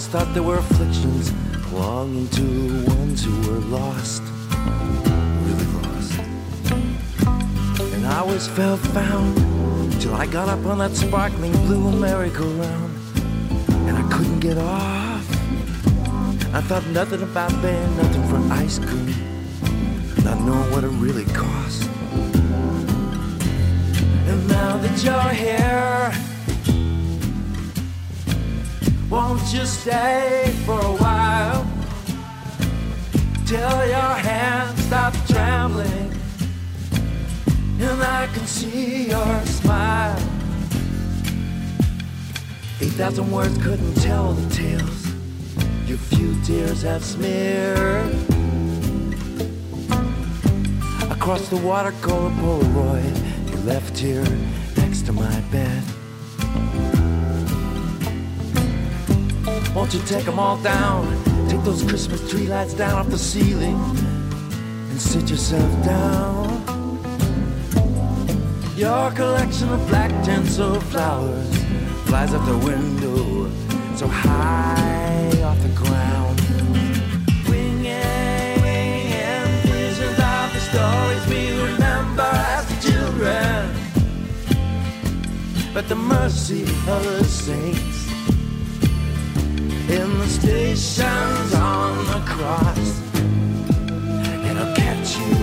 always 0.00 0.12
thought 0.12 0.32
there 0.32 0.42
were 0.42 0.56
afflictions 0.56 1.30
belonging 1.68 2.26
to 2.28 2.86
ones 2.86 3.22
who 3.22 3.36
were 3.46 3.60
lost, 3.68 4.22
really 5.44 5.66
lost. 5.76 6.18
And 7.92 8.06
I 8.06 8.20
always 8.20 8.48
felt 8.48 8.80
found 8.80 9.36
till 10.00 10.14
I 10.14 10.24
got 10.24 10.48
up 10.48 10.64
on 10.64 10.78
that 10.78 10.92
sparkling 10.92 11.52
blue 11.66 11.92
merry-go-round, 12.00 12.98
and 13.88 13.98
I 13.98 14.02
couldn't 14.10 14.40
get 14.40 14.56
off. 14.56 15.26
I 16.54 16.62
thought 16.62 16.86
nothing 16.86 17.22
about 17.22 17.50
paying 17.60 17.96
nothing 17.98 18.26
for 18.28 18.54
ice 18.54 18.78
cream, 18.78 19.14
not 20.24 20.40
knowing 20.40 20.70
what 20.70 20.82
it 20.82 20.94
really 21.04 21.26
cost. 21.26 21.82
And 24.30 24.48
now 24.48 24.78
that 24.78 25.04
you're 25.04 25.34
here. 25.34 26.29
Won't 29.10 29.52
you 29.52 29.66
stay 29.66 30.54
for 30.64 30.78
a 30.78 30.94
while? 31.02 31.66
Till 33.44 33.86
your 33.88 34.14
hands 34.28 34.84
stop 34.84 35.12
trembling 35.26 36.14
and 37.80 38.02
I 38.02 38.28
can 38.32 38.46
see 38.46 39.08
your 39.08 39.44
smile. 39.46 40.16
Eight 42.80 42.92
thousand 42.92 43.32
words 43.32 43.58
couldn't 43.58 43.94
tell 43.94 44.32
the 44.32 44.54
tales 44.54 45.06
your 45.86 45.98
few 45.98 46.40
tears 46.44 46.82
have 46.82 47.02
smeared 47.04 48.14
across 51.10 51.48
the 51.48 51.56
water, 51.56 51.92
color 52.00 52.30
Polaroid 52.30 53.50
you 53.50 53.56
left 53.66 53.98
here 53.98 54.24
Won't 59.90 60.08
you 60.08 60.16
take 60.16 60.24
them 60.24 60.38
all 60.38 60.56
down? 60.58 61.04
Take 61.48 61.64
those 61.64 61.82
Christmas 61.82 62.30
tree 62.30 62.46
lights 62.46 62.74
down 62.74 62.94
off 62.94 63.08
the 63.08 63.18
ceiling 63.18 63.74
and 63.74 65.00
sit 65.00 65.28
yourself 65.28 65.84
down. 65.84 66.62
Your 68.76 69.10
collection 69.10 69.68
of 69.68 69.84
black 69.88 70.12
tinsel 70.24 70.80
flowers 70.92 71.56
flies 72.04 72.32
out 72.32 72.46
the 72.46 72.58
window 72.58 73.50
so 73.96 74.06
high 74.06 75.42
off 75.42 75.60
the 75.60 75.74
ground. 75.74 76.38
Winging, 77.48 78.62
visions 79.66 80.20
of 80.20 80.52
the 80.54 80.60
stories 80.70 81.26
we 81.26 81.50
remember 81.64 82.30
as 82.54 82.66
children. 82.80 83.74
But 85.74 85.88
the 85.88 85.96
mercy 85.96 86.62
of 86.62 87.02
the 87.02 87.24
saints 87.24 87.89
stations 90.50 91.54
on 91.54 91.92
the 92.06 92.20
cross. 92.26 92.88
It'll 94.48 94.74
catch 94.74 95.16
you 95.16 95.34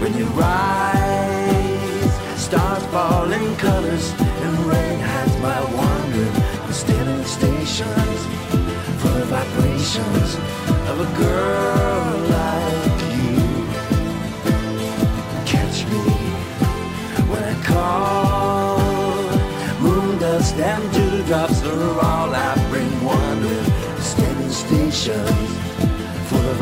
when 0.00 0.12
you 0.18 0.26
rise. 0.44 2.12
Stars 2.36 2.84
fall 2.92 3.30
in 3.32 3.56
colors 3.56 4.12
and 4.44 4.54
rain 4.70 4.98
hides 5.00 5.36
my 5.38 5.60
wandering. 5.76 6.36
I'm 6.64 6.72
standing 6.72 7.18
in 7.18 7.24
stations 7.24 8.20
full 9.00 9.16
of 9.22 9.28
vibrations 9.28 10.30
of 10.90 10.96
a 11.00 11.08
girl 11.22 12.25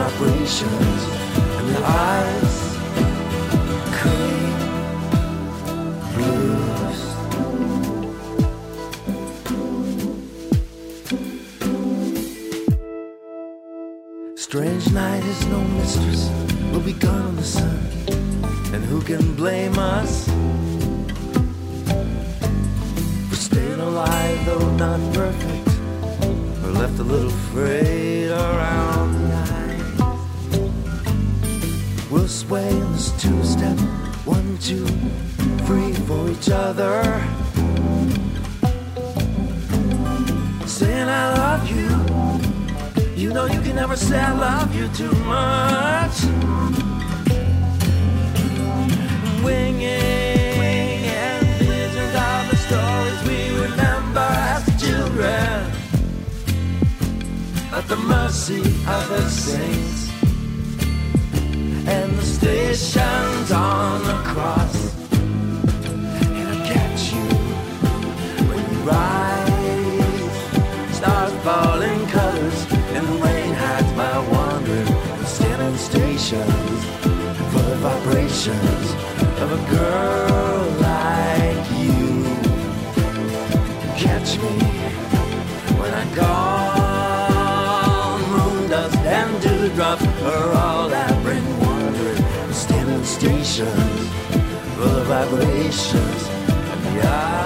vibrations 0.05 1.03
and 1.59 1.67
the 1.75 1.81
ice 1.83 2.77
cream 3.99 4.55
blues. 6.15 7.01
Strange 14.37 14.93
night 14.93 15.25
is 15.25 15.47
no 15.47 15.61
mistress. 15.79 16.31
We'll 16.71 16.83
be 16.83 16.93
gone 16.93 17.29
in 17.29 17.37
the 17.37 17.43
sun. 17.43 17.79
And 18.75 18.85
who 18.85 19.01
can 19.01 19.35
blame 19.35 19.79
us? 19.79 20.29
For 23.31 23.37
staying 23.37 23.81
alive, 23.81 24.45
though 24.45 24.71
not 24.77 25.01
perfect. 25.15 25.69
Or 26.63 26.73
left 26.73 26.99
a 26.99 27.05
little 27.05 27.31
frayed 27.31 28.31
around 28.31 28.94
We'll 32.25 32.31
sway 32.31 32.71
this 32.93 33.13
two 33.21 33.45
step. 33.45 33.79
One, 34.25 34.57
two, 34.57 34.87
three 35.67 35.93
for 36.07 36.31
each 36.31 36.49
other. 36.49 37.03
Saying 40.67 41.07
I 41.07 41.25
love 41.37 41.69
you. 41.69 41.91
You 43.15 43.31
know 43.35 43.45
you 43.45 43.61
can 43.61 43.77
never 43.77 43.95
say 43.95 44.19
I 44.19 44.33
love 44.33 44.75
you 44.75 44.89
too 44.97 45.13
much. 45.27 46.17
Winging, 49.45 50.59
winging 50.63 51.45
visions 51.59 52.15
of 52.29 52.43
the 52.49 52.57
stories 52.57 53.19
we 53.29 53.51
remember 53.65 54.29
as 54.55 54.65
children. 54.83 55.71
At 57.71 57.87
the 57.87 57.97
mercy 57.97 58.61
of 58.61 59.09
the 59.11 59.29
saints 59.29 60.04
and 60.04 60.04
stations 62.45 63.51
on 63.53 64.05
the 64.05 64.19
cross. 64.31 64.77
It'll 66.41 66.63
catch 66.75 67.03
you 67.15 67.29
when 68.49 68.61
you 68.71 68.81
rise. 68.93 70.37
Stars 70.95 71.35
fall 71.43 71.81
in 71.81 72.07
colors 72.09 72.61
and 72.97 73.03
the 73.09 73.17
rain 73.25 73.55
hides 73.55 73.93
my 74.03 74.17
wandering. 74.33 74.89
I'm 74.89 75.25
standing 75.25 75.77
stations 75.79 76.81
full 77.51 77.69
of 77.75 77.79
vibrations 77.79 78.87
of 79.43 79.49
a 79.59 79.61
girl 79.77 80.61
like 80.91 81.67
you. 81.83 82.05
Catch 84.05 84.31
me 84.45 84.55
when 85.81 85.93
I 86.03 86.05
call. 86.21 88.19
Moon 88.33 88.69
dust 88.69 88.99
and 88.99 89.33
dewdrops 89.43 90.07
are 90.31 90.53
all 90.53 90.93
I 90.93 91.24
stations 93.25 94.11
full 94.77 94.97
of 94.97 95.07
vibrations 95.07 96.29
and 96.29 96.99
the 96.99 97.44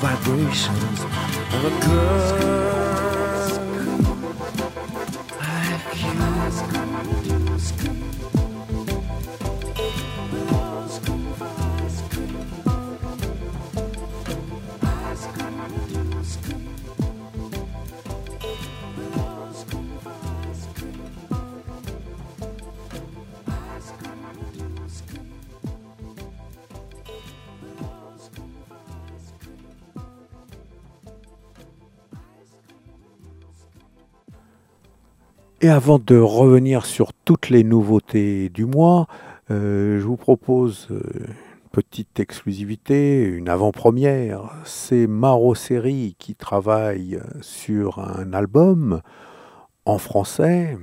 vibrations 0.00 1.00
of 1.00 1.64
a 1.64 1.86
girl 1.86 2.75
avant 35.76 35.98
de 35.98 36.16
revenir 36.16 36.86
sur 36.86 37.12
toutes 37.12 37.50
les 37.50 37.62
nouveautés 37.62 38.48
du 38.48 38.64
mois, 38.64 39.08
euh, 39.50 40.00
je 40.00 40.06
vous 40.06 40.16
propose 40.16 40.88
euh, 40.90 41.02
une 41.18 41.70
petite 41.70 42.18
exclusivité, 42.18 43.22
une 43.22 43.50
avant-première. 43.50 44.54
C'est 44.64 45.06
Maro 45.06 45.54
Seri 45.54 46.16
qui 46.18 46.34
travaille 46.34 47.20
sur 47.42 47.98
un 47.98 48.32
album 48.32 49.02
en 49.84 49.98
français. 49.98 50.78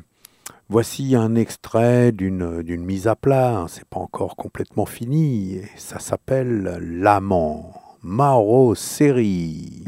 Voici 0.70 1.16
un 1.16 1.34
extrait 1.34 2.12
d'une 2.12 2.86
mise 2.86 3.08
à 3.08 3.16
plat, 3.16 3.62
hein, 3.62 3.66
c'est 3.68 3.86
pas 3.86 4.00
encore 4.00 4.36
complètement 4.36 4.86
fini, 4.86 5.58
ça 5.76 5.98
s'appelle 5.98 6.78
L'amant. 6.80 7.74
Maro 8.04 8.76
Seri. 8.76 9.86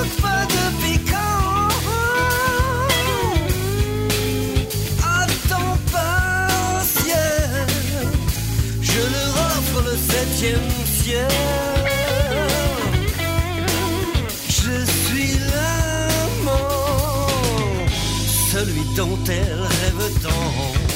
Pas 0.00 0.46
de 0.46 0.64
piquant, 0.80 1.68
à 5.02 5.26
temps 5.48 5.78
pas 5.92 6.48
je 8.80 9.00
le 9.14 9.22
rends 9.34 9.62
sur 9.70 9.82
le 9.82 9.94
septième 9.96 10.70
ciel. 11.02 11.28
Je 14.48 14.84
suis 15.04 15.32
l'amant, 15.52 16.86
celui 18.50 18.84
dont 18.96 19.18
elle 19.28 19.60
rêve 19.60 20.04
tant. 20.22 20.89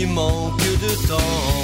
Il 0.00 0.06
manque 0.06 0.62
de 0.80 1.08
temps. 1.08 1.57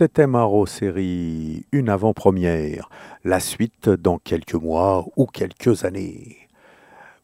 C'était 0.00 0.26
Maro 0.26 0.64
série, 0.64 1.66
une 1.72 1.90
avant-première, 1.90 2.88
la 3.22 3.38
suite 3.38 3.90
dans 3.90 4.16
quelques 4.16 4.54
mois 4.54 5.04
ou 5.18 5.26
quelques 5.26 5.84
années. 5.84 6.48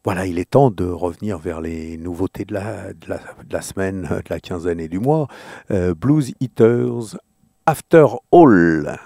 Voilà, 0.05 0.27
il 0.27 0.39
est 0.39 0.51
temps 0.51 0.70
de 0.70 0.85
revenir 0.85 1.39
vers 1.39 1.62
les 1.62 1.97
nouveautés 1.97 2.45
de 2.45 2.53
la, 2.53 3.62
semaine, 3.62 4.03
de 4.11 4.29
la 4.29 4.41
quinzaine 4.41 4.79
et 4.79 4.89
du 4.89 4.99
mois. 4.99 5.27
Euh, 5.70 5.95
Blues 5.95 6.35
Eaters 6.39 7.16
After 7.64 8.09
All. 8.31 8.99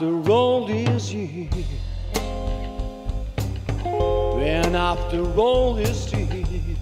These 0.00 1.12
years, 1.12 1.52
and 3.84 4.74
after 4.74 5.22
all 5.38 5.74
these 5.74 6.10
years, 6.14 6.78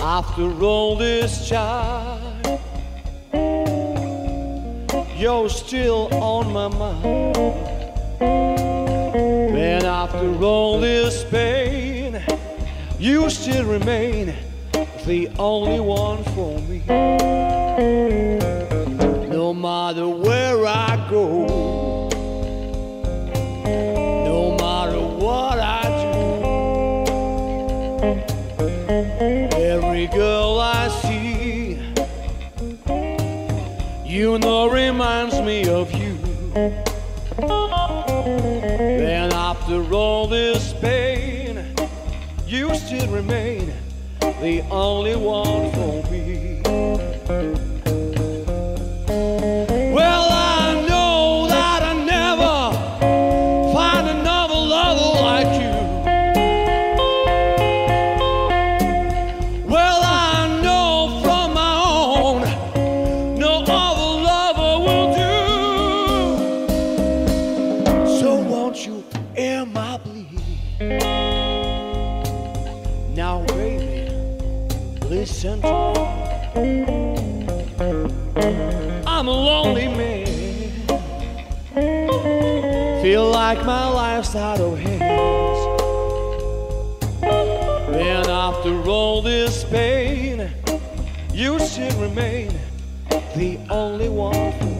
after 0.00 0.52
all 0.62 0.96
this 0.96 1.48
time, 1.48 2.58
you're 5.16 5.48
still 5.48 6.12
on 6.12 6.52
my 6.52 6.68
mind. 6.68 7.36
And 8.20 9.84
after 9.84 10.44
all 10.44 10.78
this 10.78 11.24
pain, 11.30 12.22
you 12.98 13.30
still 13.30 13.64
remain 13.64 14.34
the 15.06 15.30
only 15.38 15.80
one 15.80 16.22
for 16.34 16.58
me. 16.68 18.43
No 19.64 19.70
matter 19.70 20.06
where 20.06 20.66
I 20.66 21.08
go, 21.08 21.46
no 24.26 24.56
matter 24.60 25.00
what 25.00 25.58
I 25.58 25.82
do, 26.04 26.44
every 29.56 30.06
girl 30.08 30.58
I 30.60 30.88
see, 30.88 31.80
you 34.04 34.38
know, 34.38 34.68
reminds 34.68 35.40
me 35.40 35.66
of 35.66 35.90
you. 35.94 36.18
And 38.98 39.32
after 39.32 39.82
all 39.94 40.26
this 40.26 40.74
pain, 40.74 41.74
you 42.46 42.74
still 42.74 43.08
remain 43.10 43.72
the 44.20 44.62
only 44.70 45.16
one 45.16 45.72
for 45.72 46.02
me. 46.10 47.63
I'm 75.46 75.62
a 79.28 79.30
lonely 79.30 79.88
man. 79.88 80.24
Feel 83.02 83.30
like 83.30 83.62
my 83.66 83.86
life's 83.88 84.34
out 84.34 84.58
of 84.60 84.78
hands. 84.78 85.58
And 87.22 88.26
after 88.26 88.88
all 88.88 89.20
this 89.20 89.64
pain, 89.64 90.50
you 91.34 91.58
still 91.58 92.00
remain 92.00 92.58
the 93.36 93.58
only 93.68 94.08
one 94.08 94.73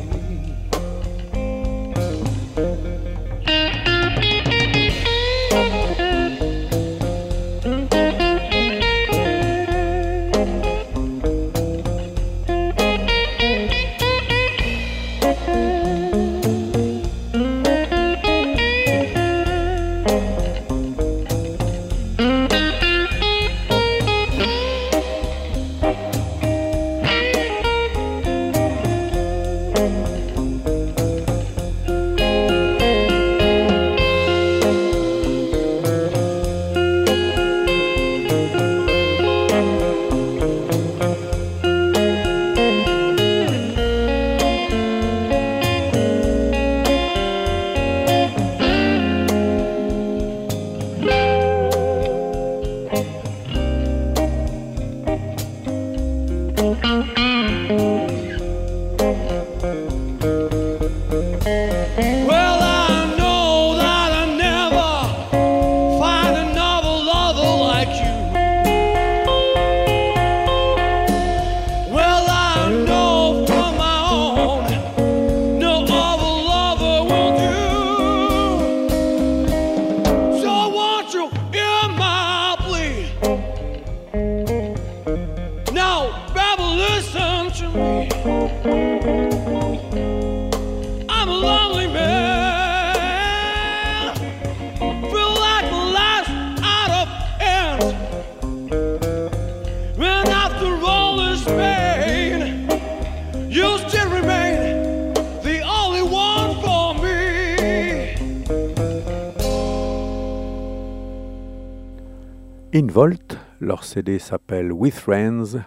Involt, 112.77 113.39
leur 113.61 113.85
CD 113.85 114.19
s'appelle 114.19 114.73
With 114.73 114.95
Friends. 114.95 115.61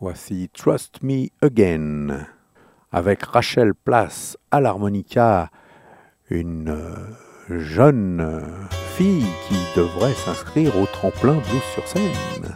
Voici 0.00 0.48
Trust 0.54 1.02
Me 1.02 1.26
Again. 1.42 2.28
Avec 2.92 3.24
Rachel 3.24 3.74
Place 3.74 4.38
à 4.52 4.60
l'harmonica, 4.60 5.50
une 6.30 6.68
euh, 6.68 7.58
jeune 7.58 8.20
euh, 8.20 8.40
fille 8.96 9.26
qui 9.48 9.56
devrait 9.76 10.14
s'inscrire 10.14 10.78
au 10.78 10.86
tremplin 10.86 11.32
blues 11.32 11.62
sur 11.74 11.88
scène. 11.88 12.54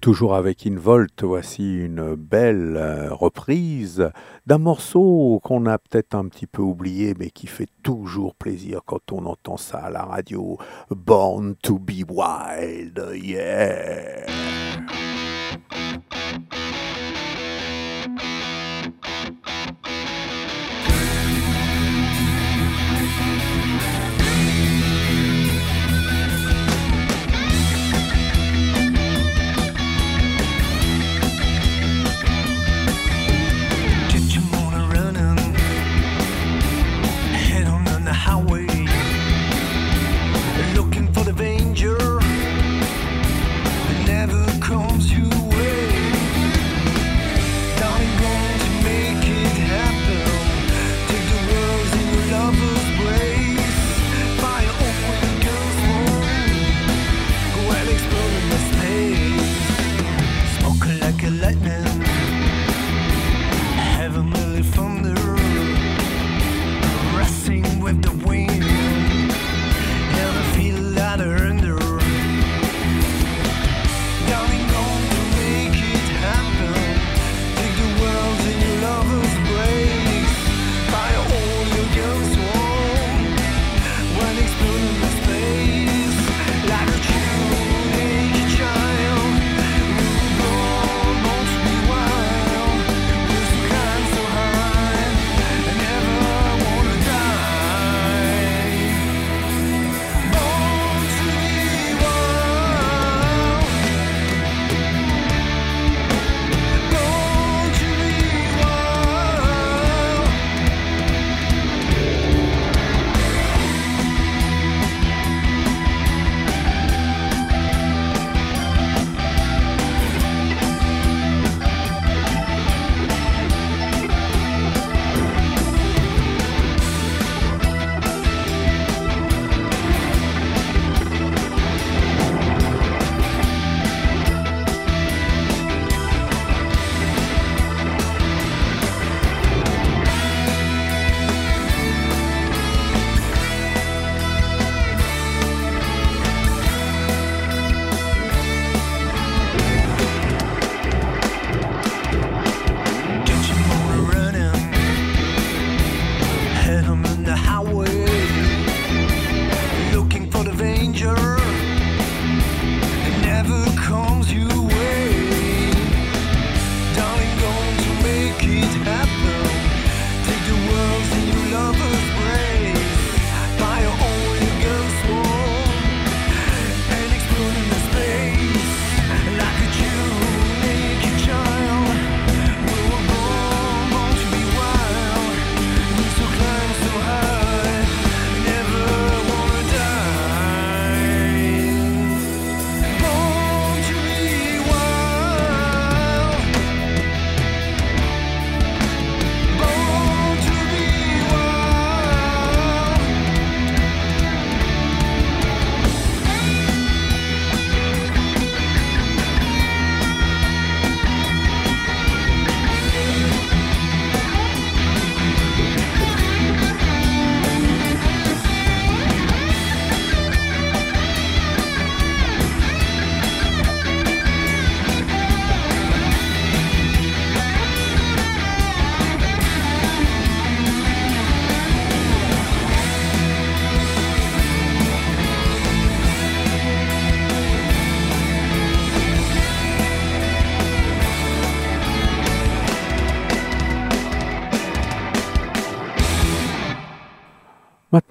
Toujours 0.00 0.34
avec 0.34 0.66
Involt, 0.66 1.22
voici 1.22 1.76
une 1.76 2.14
belle 2.14 2.76
euh, 2.76 3.12
reprise 3.12 4.10
d'un 4.46 4.58
morceau 4.58 5.40
qu'on 5.42 5.66
a 5.66 5.78
peut-être 5.78 6.14
un 6.14 6.28
petit 6.28 6.46
peu 6.46 6.62
oublié, 6.62 7.14
mais 7.18 7.30
qui 7.30 7.46
fait 7.46 7.68
toujours 7.82 8.34
plaisir 8.36 8.80
quand 8.86 9.12
on 9.12 9.26
entend 9.26 9.56
ça 9.56 9.78
à 9.78 9.90
la 9.90 10.02
radio. 10.02 10.56
Born 10.90 11.56
to 11.62 11.78
be 11.80 12.04
wild, 12.08 13.00
yeah! 13.14 14.26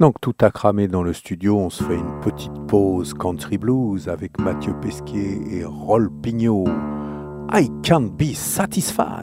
Maintenant 0.01 0.13
que 0.13 0.31
tout 0.31 0.45
a 0.45 0.49
cramé 0.49 0.87
dans 0.87 1.03
le 1.03 1.13
studio, 1.13 1.59
on 1.59 1.69
se 1.69 1.83
fait 1.83 1.93
une 1.93 2.19
petite 2.21 2.51
pause 2.67 3.13
country 3.13 3.59
blues 3.59 4.09
avec 4.09 4.39
Mathieu 4.39 4.73
Pesquier 4.81 5.39
et 5.51 5.63
Roll 5.63 6.09
Pignot. 6.23 6.65
I 7.53 7.69
can't 7.83 8.17
be 8.17 8.33
satisfied. 8.33 9.20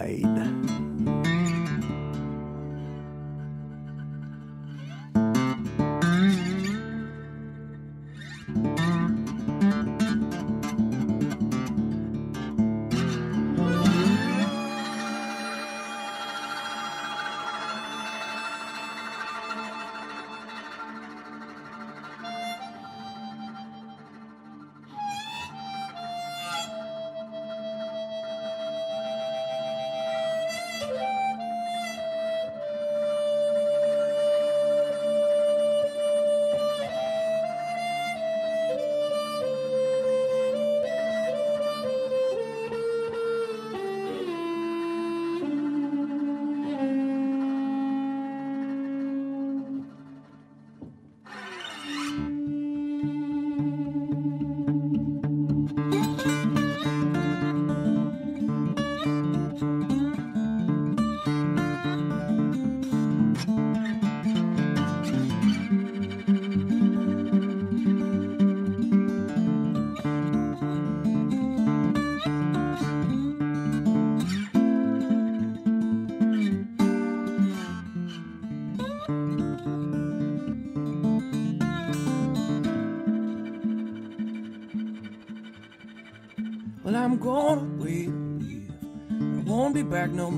no 90.13 90.31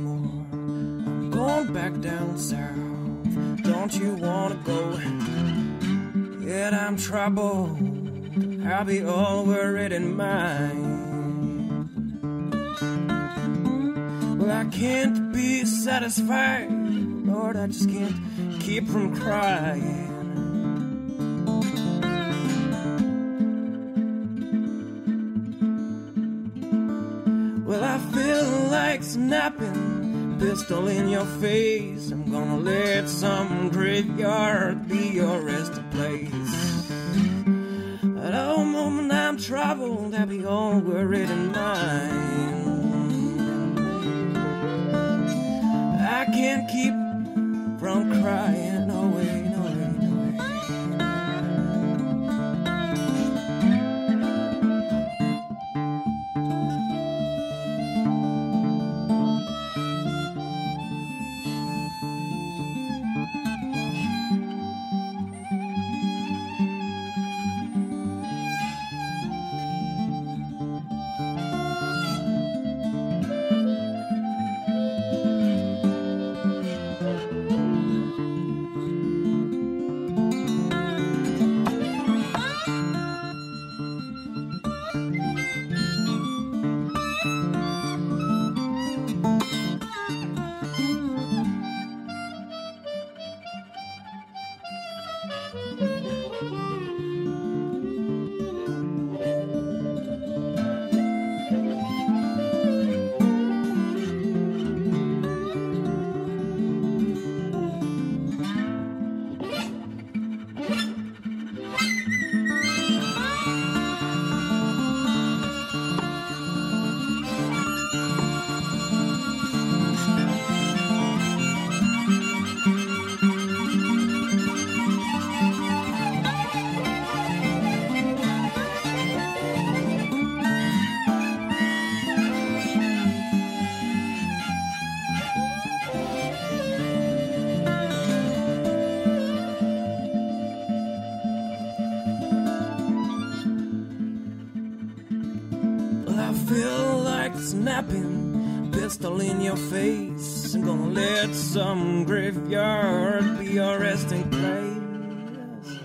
some 151.53 152.05
graveyard 152.05 153.39
be 153.41 153.47
your 153.55 153.81
resting 153.81 154.23
place. 154.31 155.81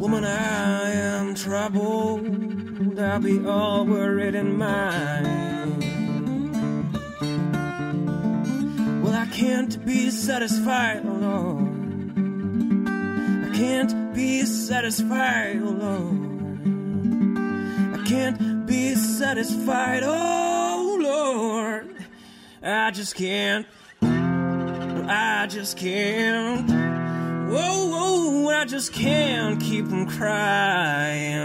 Woman, 0.00 0.24
I 0.24 0.90
am 0.90 1.34
troubled, 1.34 2.98
I'll 2.98 3.20
be 3.20 3.44
all 3.46 3.84
worried 3.84 4.34
in 4.34 4.56
mind. 4.56 5.84
Well, 9.02 9.12
I 9.14 9.26
can't 9.26 9.84
be 9.84 10.10
satisfied, 10.10 11.04
alone. 11.04 12.86
I 13.46 13.50
can't 13.54 14.14
be 14.14 14.46
satisfied, 14.46 15.56
alone. 15.56 16.24
I 17.94 17.98
can't 18.08 18.64
be 18.66 18.94
satisfied, 18.94 20.02
oh 20.02 20.49
I 22.62 22.90
just 22.90 23.14
can't. 23.14 23.66
I 24.02 25.46
just 25.48 25.78
can't. 25.78 26.70
Whoa, 27.50 27.88
whoa, 27.88 28.48
I 28.50 28.66
just 28.66 28.92
can't 28.92 29.60
keep 29.60 29.88
from 29.88 30.06
crying. 30.06 31.40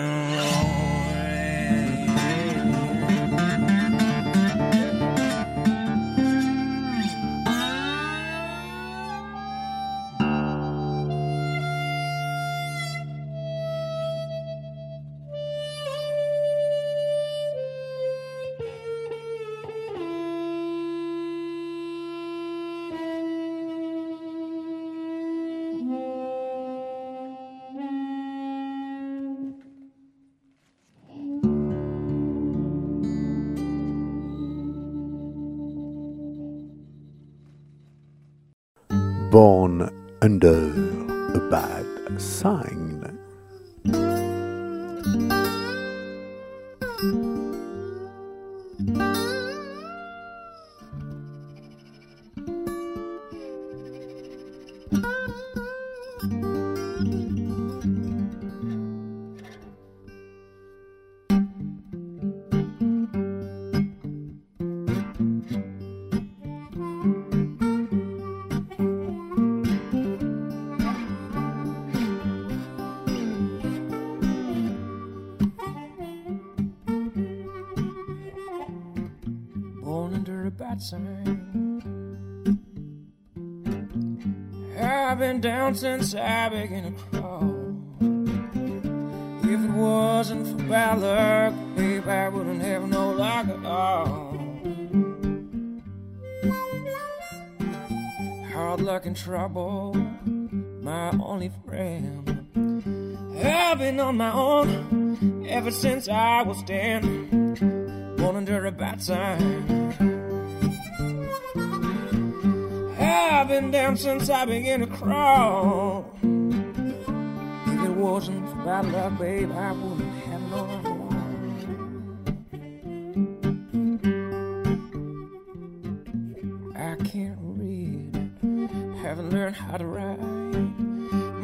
born 39.35 39.81
under 40.21 40.74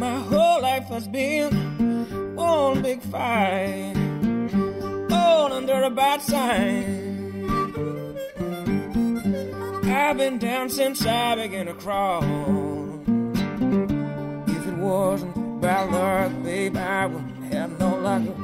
My 0.02 0.18
whole 0.18 0.64
life 0.64 0.86
has 0.86 1.08
been 1.08 2.36
one 2.36 2.82
big 2.82 3.04
fight, 3.04 3.94
all 5.12 5.54
under 5.54 5.84
a 5.84 5.92
bad 5.92 6.24
sign. 6.24 7.46
I've 9.86 10.18
been 10.18 10.40
down 10.40 10.72
since 10.72 11.06
I 11.06 11.36
began 11.36 11.68
to 11.68 11.76
crawl. 11.76 12.24
If 14.48 14.68
it 14.68 14.78
wasn't 14.80 15.62
bad 15.62 15.92
luck, 15.92 16.44
babe, 16.44 16.78
I 16.78 17.06
wouldn't 17.06 17.54
have 17.54 17.80
no 17.80 17.96
luck 17.98 18.41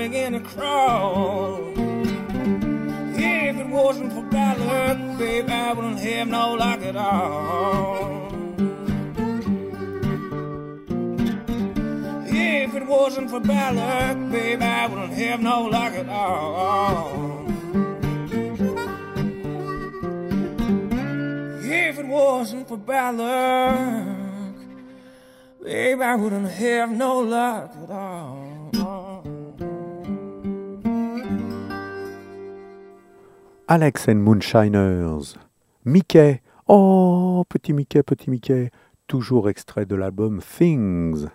began 0.00 0.32
to 0.32 0.40
crawl. 0.40 1.74
If 3.16 3.56
it 3.58 3.66
wasn't 3.66 4.14
for 4.14 4.22
bad 4.22 4.58
luck, 4.58 5.18
babe, 5.18 5.50
I 5.50 5.74
wouldn't 5.74 5.98
have 5.98 6.28
no 6.28 6.54
luck 6.54 6.80
at 6.80 6.96
all. 6.96 8.32
If 12.26 12.74
it 12.74 12.86
wasn't 12.86 13.28
for 13.28 13.40
bad 13.40 13.76
luck, 13.76 14.32
babe, 14.32 14.62
I 14.62 14.86
wouldn't 14.86 15.12
have 15.12 15.40
no 15.40 15.64
luck 15.64 15.92
at 15.92 16.08
all. 16.08 17.44
If 21.62 21.98
it 21.98 22.06
wasn't 22.06 22.68
for 22.68 22.78
bad 22.78 23.16
luck, 23.16 24.56
babe, 25.62 26.00
I 26.00 26.14
wouldn't 26.14 26.50
have 26.52 26.90
no 26.90 27.18
luck 27.18 27.79
Alex 33.72 34.08
and 34.08 34.16
Moonshiners. 34.16 35.36
Mickey. 35.84 36.40
Oh, 36.66 37.44
petit 37.48 37.72
Mickey, 37.72 38.02
petit 38.02 38.28
Mickey. 38.28 38.70
Toujours 39.06 39.48
extrait 39.48 39.86
de 39.86 39.94
l'album 39.94 40.40
Things. 40.42 41.28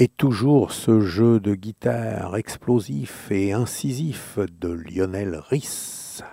Et 0.00 0.08
toujours 0.08 0.72
ce 0.72 0.98
jeu 0.98 1.38
de 1.38 1.54
guitare 1.54 2.34
explosif 2.34 3.30
et 3.30 3.52
incisif 3.52 4.40
de 4.60 4.70
Lionel 4.72 5.40
Rhys. 5.48 6.24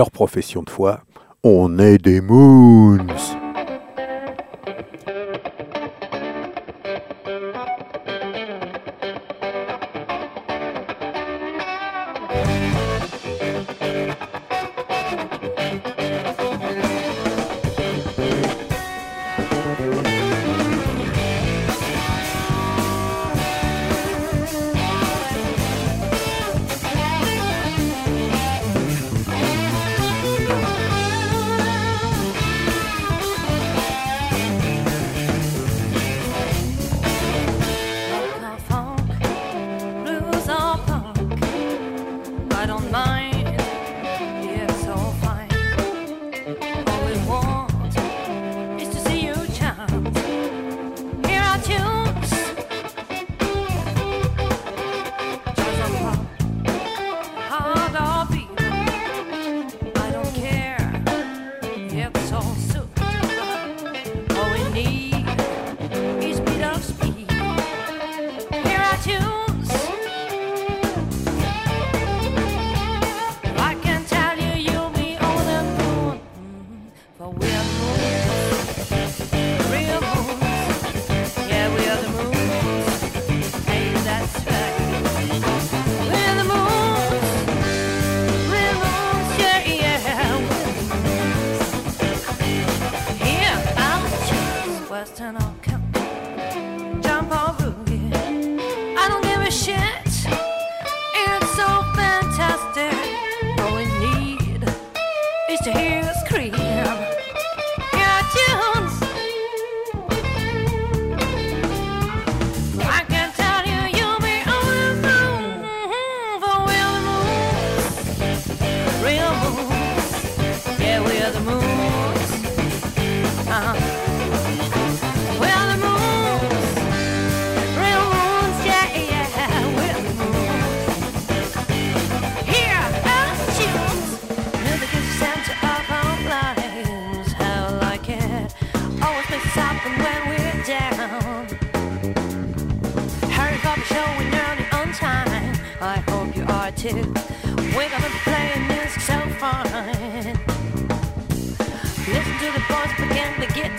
leur 0.00 0.10
profession 0.10 0.62
de 0.62 0.70
foi. 0.70 1.02
On 1.44 1.78
est 1.78 1.98
des 1.98 2.22
moons 2.22 2.96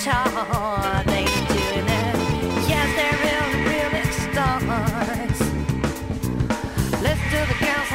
They 0.03 1.25
do 1.25 1.81
that. 1.85 2.15
Yes, 2.67 2.89
they're 2.97 3.19
really, 3.27 3.53
really 3.69 4.05
stars. 4.25 5.39
The 7.01 7.13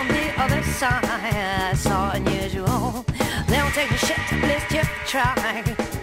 the 0.07 0.41
other 0.41 0.63
side. 0.63 1.77
So 1.77 2.11
unusual. 2.15 3.05
They 3.49 3.57
don't 3.57 3.75
take 3.75 3.91
shit. 3.99 4.17
Try. 5.07 5.96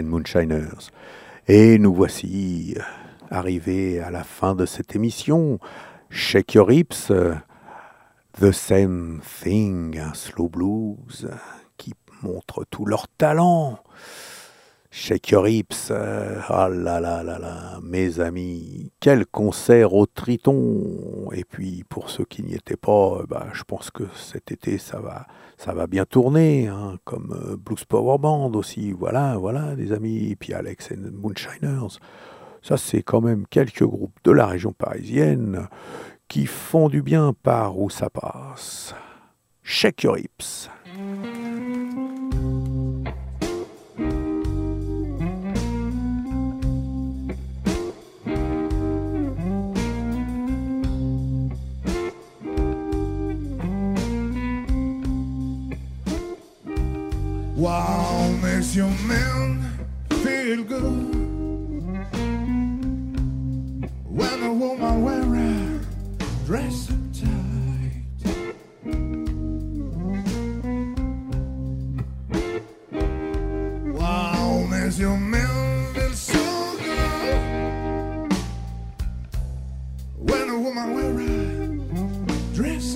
Moonshiners. 0.00 0.90
Et 1.48 1.78
nous 1.78 1.92
voici 1.92 2.74
euh, 2.78 2.82
arrivés 3.30 4.00
à 4.00 4.10
la 4.10 4.24
fin 4.24 4.54
de 4.54 4.64
cette 4.64 4.96
émission. 4.96 5.58
Shake 6.08 6.54
Your 6.54 6.72
Hips, 6.72 7.10
euh, 7.10 7.34
The 8.40 8.52
Same 8.52 9.20
Thing, 9.42 9.98
un 9.98 10.14
slow 10.14 10.48
blues 10.48 11.28
euh, 11.30 11.34
qui 11.76 11.92
montre 12.22 12.64
tout 12.70 12.86
leur 12.86 13.06
talent. 13.08 13.80
Shake 14.90 15.30
Your 15.30 15.48
Hips, 15.48 15.90
ah 15.90 16.68
oh 16.68 16.72
là 16.72 17.00
là 17.00 17.22
là 17.22 17.38
là, 17.38 17.80
mes 17.82 18.20
amis, 18.20 18.92
quel 19.00 19.24
concert 19.24 19.94
au 19.94 20.04
Triton 20.04 21.30
Et 21.32 21.44
puis 21.44 21.82
pour 21.88 22.10
ceux 22.10 22.24
qui 22.24 22.42
n'y 22.42 22.54
étaient 22.54 22.76
pas, 22.76 23.22
bah, 23.26 23.46
je 23.54 23.62
pense 23.64 23.90
que 23.90 24.04
cet 24.14 24.52
été 24.52 24.76
ça 24.76 25.00
va 25.00 25.26
ça 25.64 25.74
va 25.74 25.86
bien 25.86 26.04
tourner, 26.04 26.66
hein, 26.66 26.98
comme 27.04 27.32
euh, 27.40 27.56
Blues 27.56 27.84
Power 27.84 28.18
Band 28.18 28.52
aussi, 28.54 28.90
voilà, 28.90 29.36
voilà, 29.36 29.76
les 29.76 29.92
amis, 29.92 30.34
puis 30.34 30.54
Alex 30.54 30.90
and 30.90 31.12
Moonshiners. 31.12 31.98
Ça 32.62 32.76
c'est 32.76 33.02
quand 33.02 33.20
même 33.20 33.46
quelques 33.46 33.84
groupes 33.84 34.18
de 34.24 34.32
la 34.32 34.46
région 34.46 34.72
parisienne 34.72 35.68
qui 36.26 36.46
font 36.46 36.88
du 36.88 37.02
bien 37.02 37.32
par 37.44 37.78
où 37.78 37.90
ça 37.90 38.10
passe. 38.10 38.94
Shake 39.62 40.02
Your 40.02 40.18
Hips. 40.18 40.68
Wow, 57.62 58.34
makes 58.42 58.74
your 58.74 58.90
man 59.06 59.62
feel 60.24 60.64
good 60.64 61.14
when 64.04 64.42
a 64.42 64.52
woman 64.52 65.04
wear 65.04 65.22
a 65.22 65.78
dress 66.44 66.90
up 66.90 66.98
tight. 67.14 68.02
Wow, 73.94 74.66
makes 74.68 74.98
your 74.98 75.16
man 75.16 75.94
feel 75.94 76.10
so 76.14 76.76
good 76.78 78.32
when 80.18 80.48
a 80.50 80.58
woman 80.58 80.94
wear 80.96 81.20
a 81.20 82.54
dress 82.56 82.91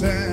sand. 0.00 0.29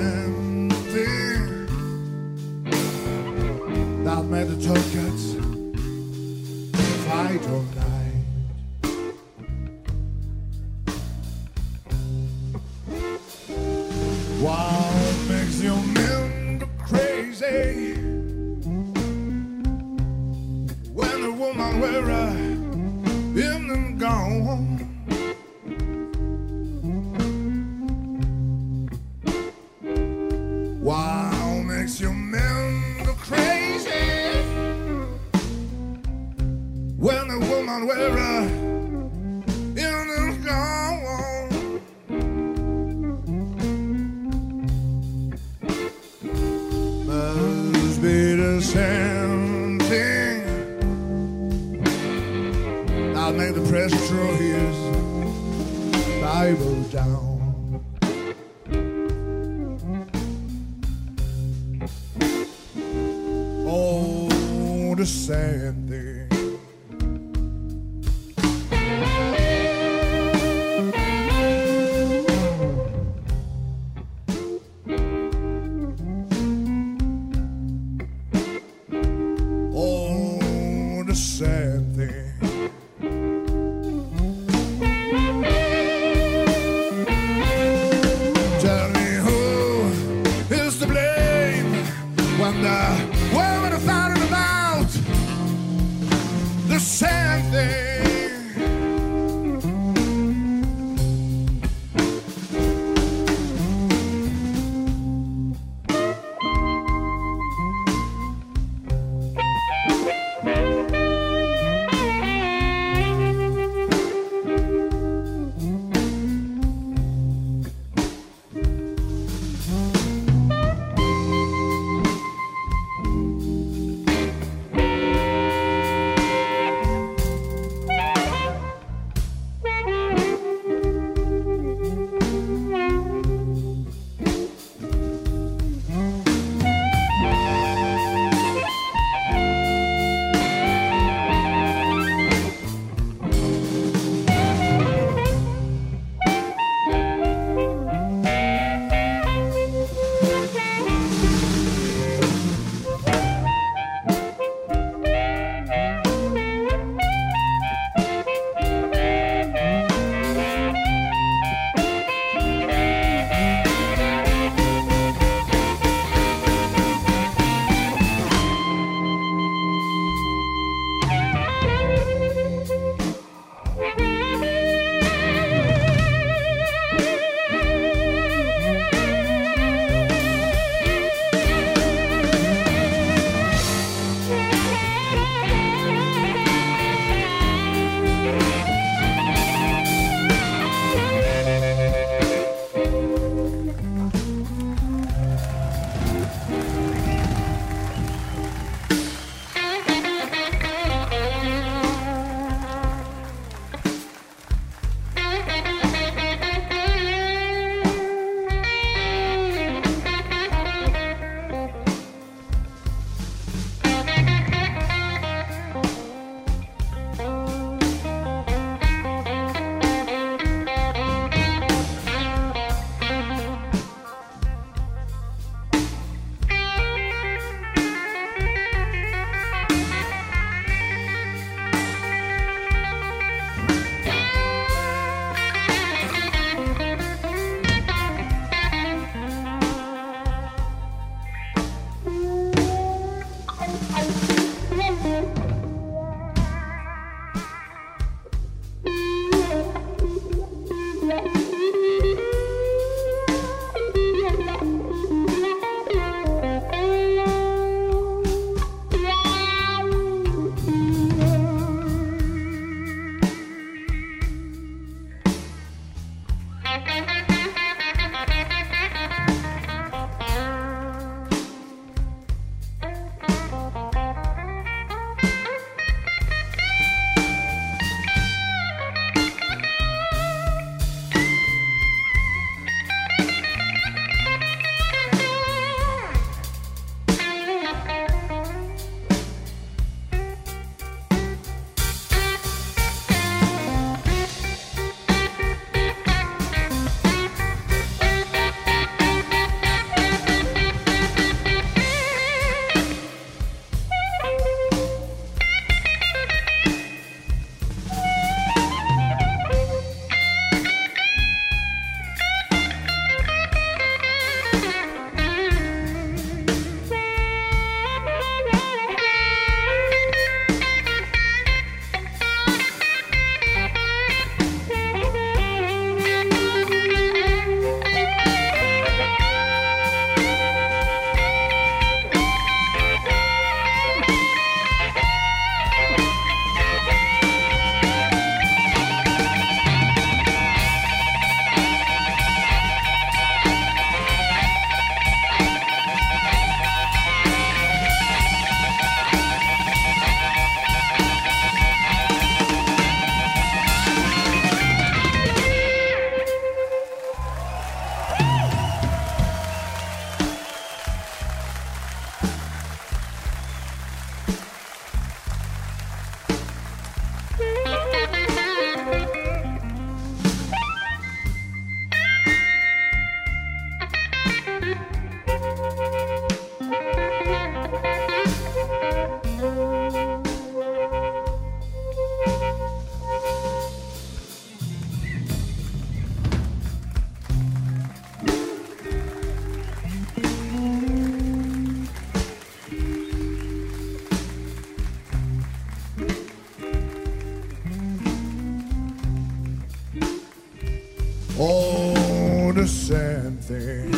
a 402.58 402.66
sad 402.66 403.40
thing. 403.44 403.94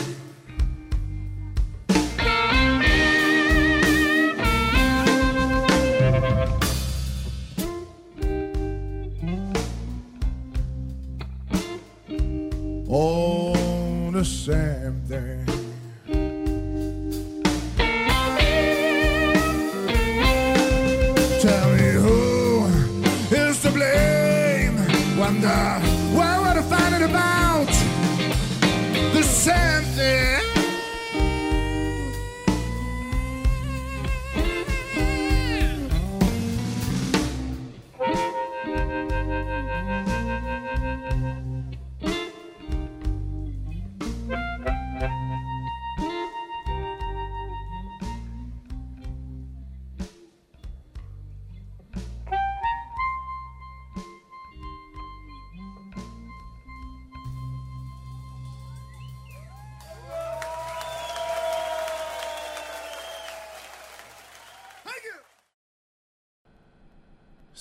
Oh, 12.90 14.10
the 14.10 14.24
same 14.24 15.00
thing. 15.08 15.39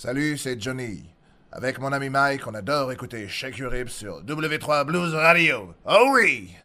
Salut, 0.02 0.38
c'est 0.38 0.62
Johnny. 0.62 1.04
Avec 1.52 1.78
mon 1.78 1.92
ami 1.92 2.10
Mike, 2.10 2.48
on 2.48 2.54
adore 2.54 2.94
écouter 2.94 3.28
Shake 3.28 3.58
Your 3.58 3.74
Rip 3.74 3.90
sur 3.90 4.24
W3 4.24 4.86
Blues 4.86 5.14
Radio. 5.14 5.74
Oh 5.86 6.12
oui! 6.14 6.56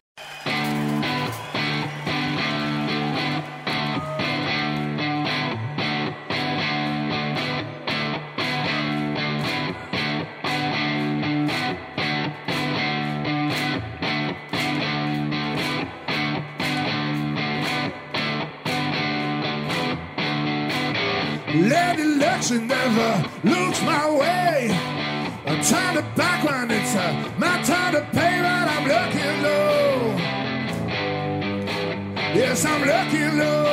looks 23.43 23.81
my 23.81 24.09
way. 24.11 24.69
I'm 25.45 25.63
trying 25.63 25.95
to 25.97 26.03
back 26.15 26.35
it's 26.71 26.95
uh, 26.95 27.31
my 27.37 27.61
time 27.63 27.93
to 27.93 28.01
pay, 28.11 28.39
but 28.41 28.67
I'm 28.67 28.87
looking 28.87 29.43
low. 29.43 30.15
Yes, 32.33 32.65
I'm 32.65 32.81
looking 32.81 33.37
low. 33.37 33.64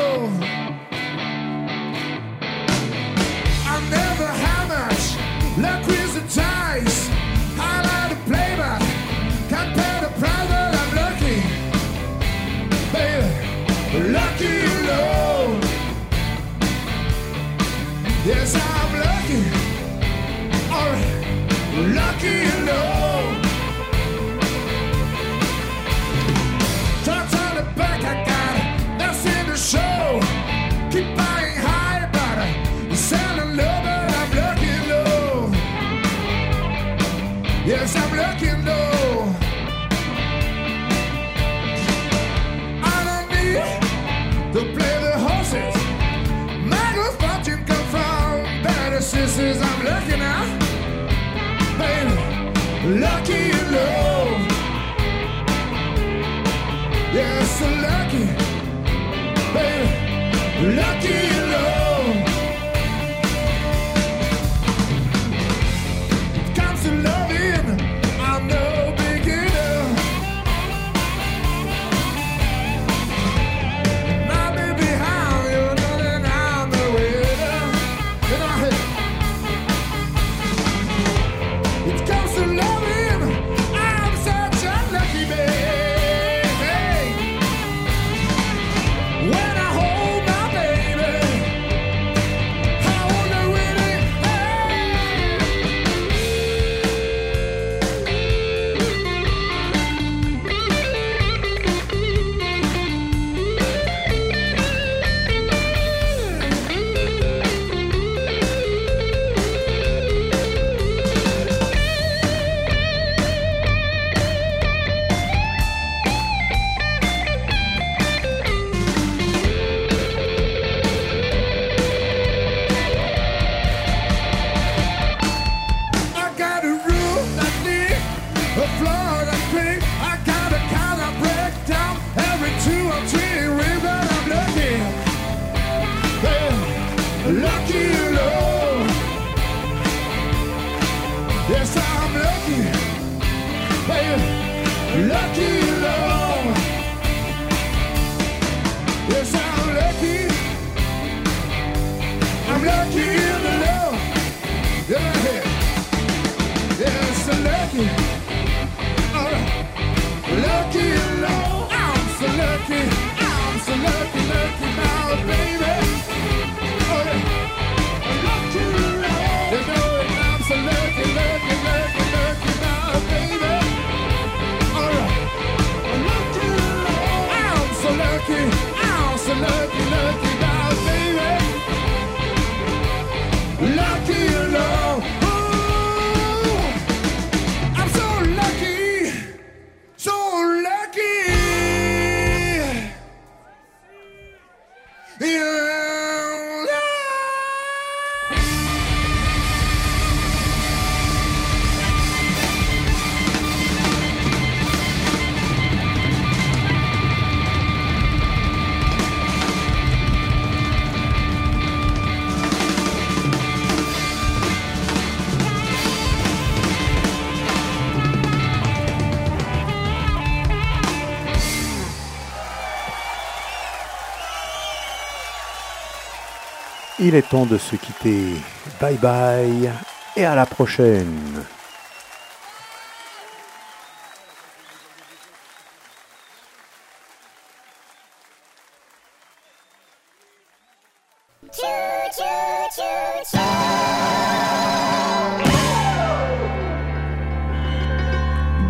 Il 227.04 227.16
est 227.16 227.28
temps 227.28 227.46
de 227.46 227.58
se 227.58 227.74
quitter. 227.74 228.36
Bye 228.80 228.96
bye 228.96 229.72
et 230.16 230.24
à 230.24 230.36
la 230.36 230.46
prochaine. 230.46 231.42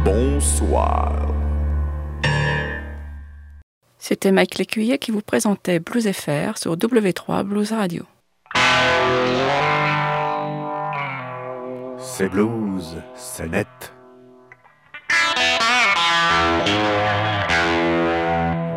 Bonsoir. 0.06 1.34
C'était 3.98 4.32
Mike 4.32 4.56
Lécuyer 4.56 4.96
qui 4.96 5.10
vous 5.10 5.20
présentait 5.20 5.80
Blues 5.80 6.10
FR 6.10 6.56
sur 6.56 6.78
W3 6.78 7.42
Blues 7.42 7.72
Radio. 7.72 8.06
Blues, 12.28 12.96
c'est 13.14 13.48
net. 13.48 13.66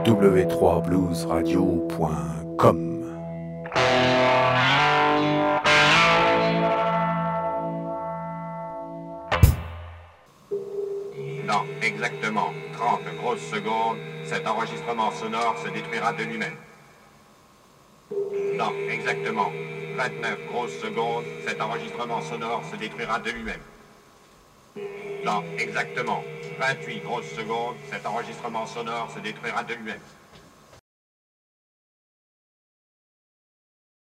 w3bluesradio.com 0.05 2.91
Dans 11.47 11.63
exactement 11.81 12.53
30 12.73 12.99
grosses 13.21 13.39
secondes, 13.51 13.97
cet 14.25 14.45
enregistrement 14.47 15.11
sonore 15.11 15.55
se 15.63 15.69
détruira 15.69 16.11
de 16.13 16.23
lui-même. 16.23 16.55
Dans 18.57 18.71
exactement 18.91 19.51
29 19.95 20.39
grosses 20.51 20.77
secondes, 20.79 21.23
cet 21.47 21.61
enregistrement 21.61 22.21
sonore 22.21 22.63
se 22.69 22.75
détruira 22.75 23.19
de 23.19 23.31
lui-même. 23.31 23.61
Dans 25.23 25.41
exactement 25.57 26.21
28 26.59 26.99
grosses 26.99 27.31
secondes, 27.35 27.75
cet 27.89 28.05
enregistrement 28.05 28.65
sonore 28.67 29.09
se 29.15 29.19
détruira 29.19 29.63
de 29.63 29.73
lui-même. 29.73 29.99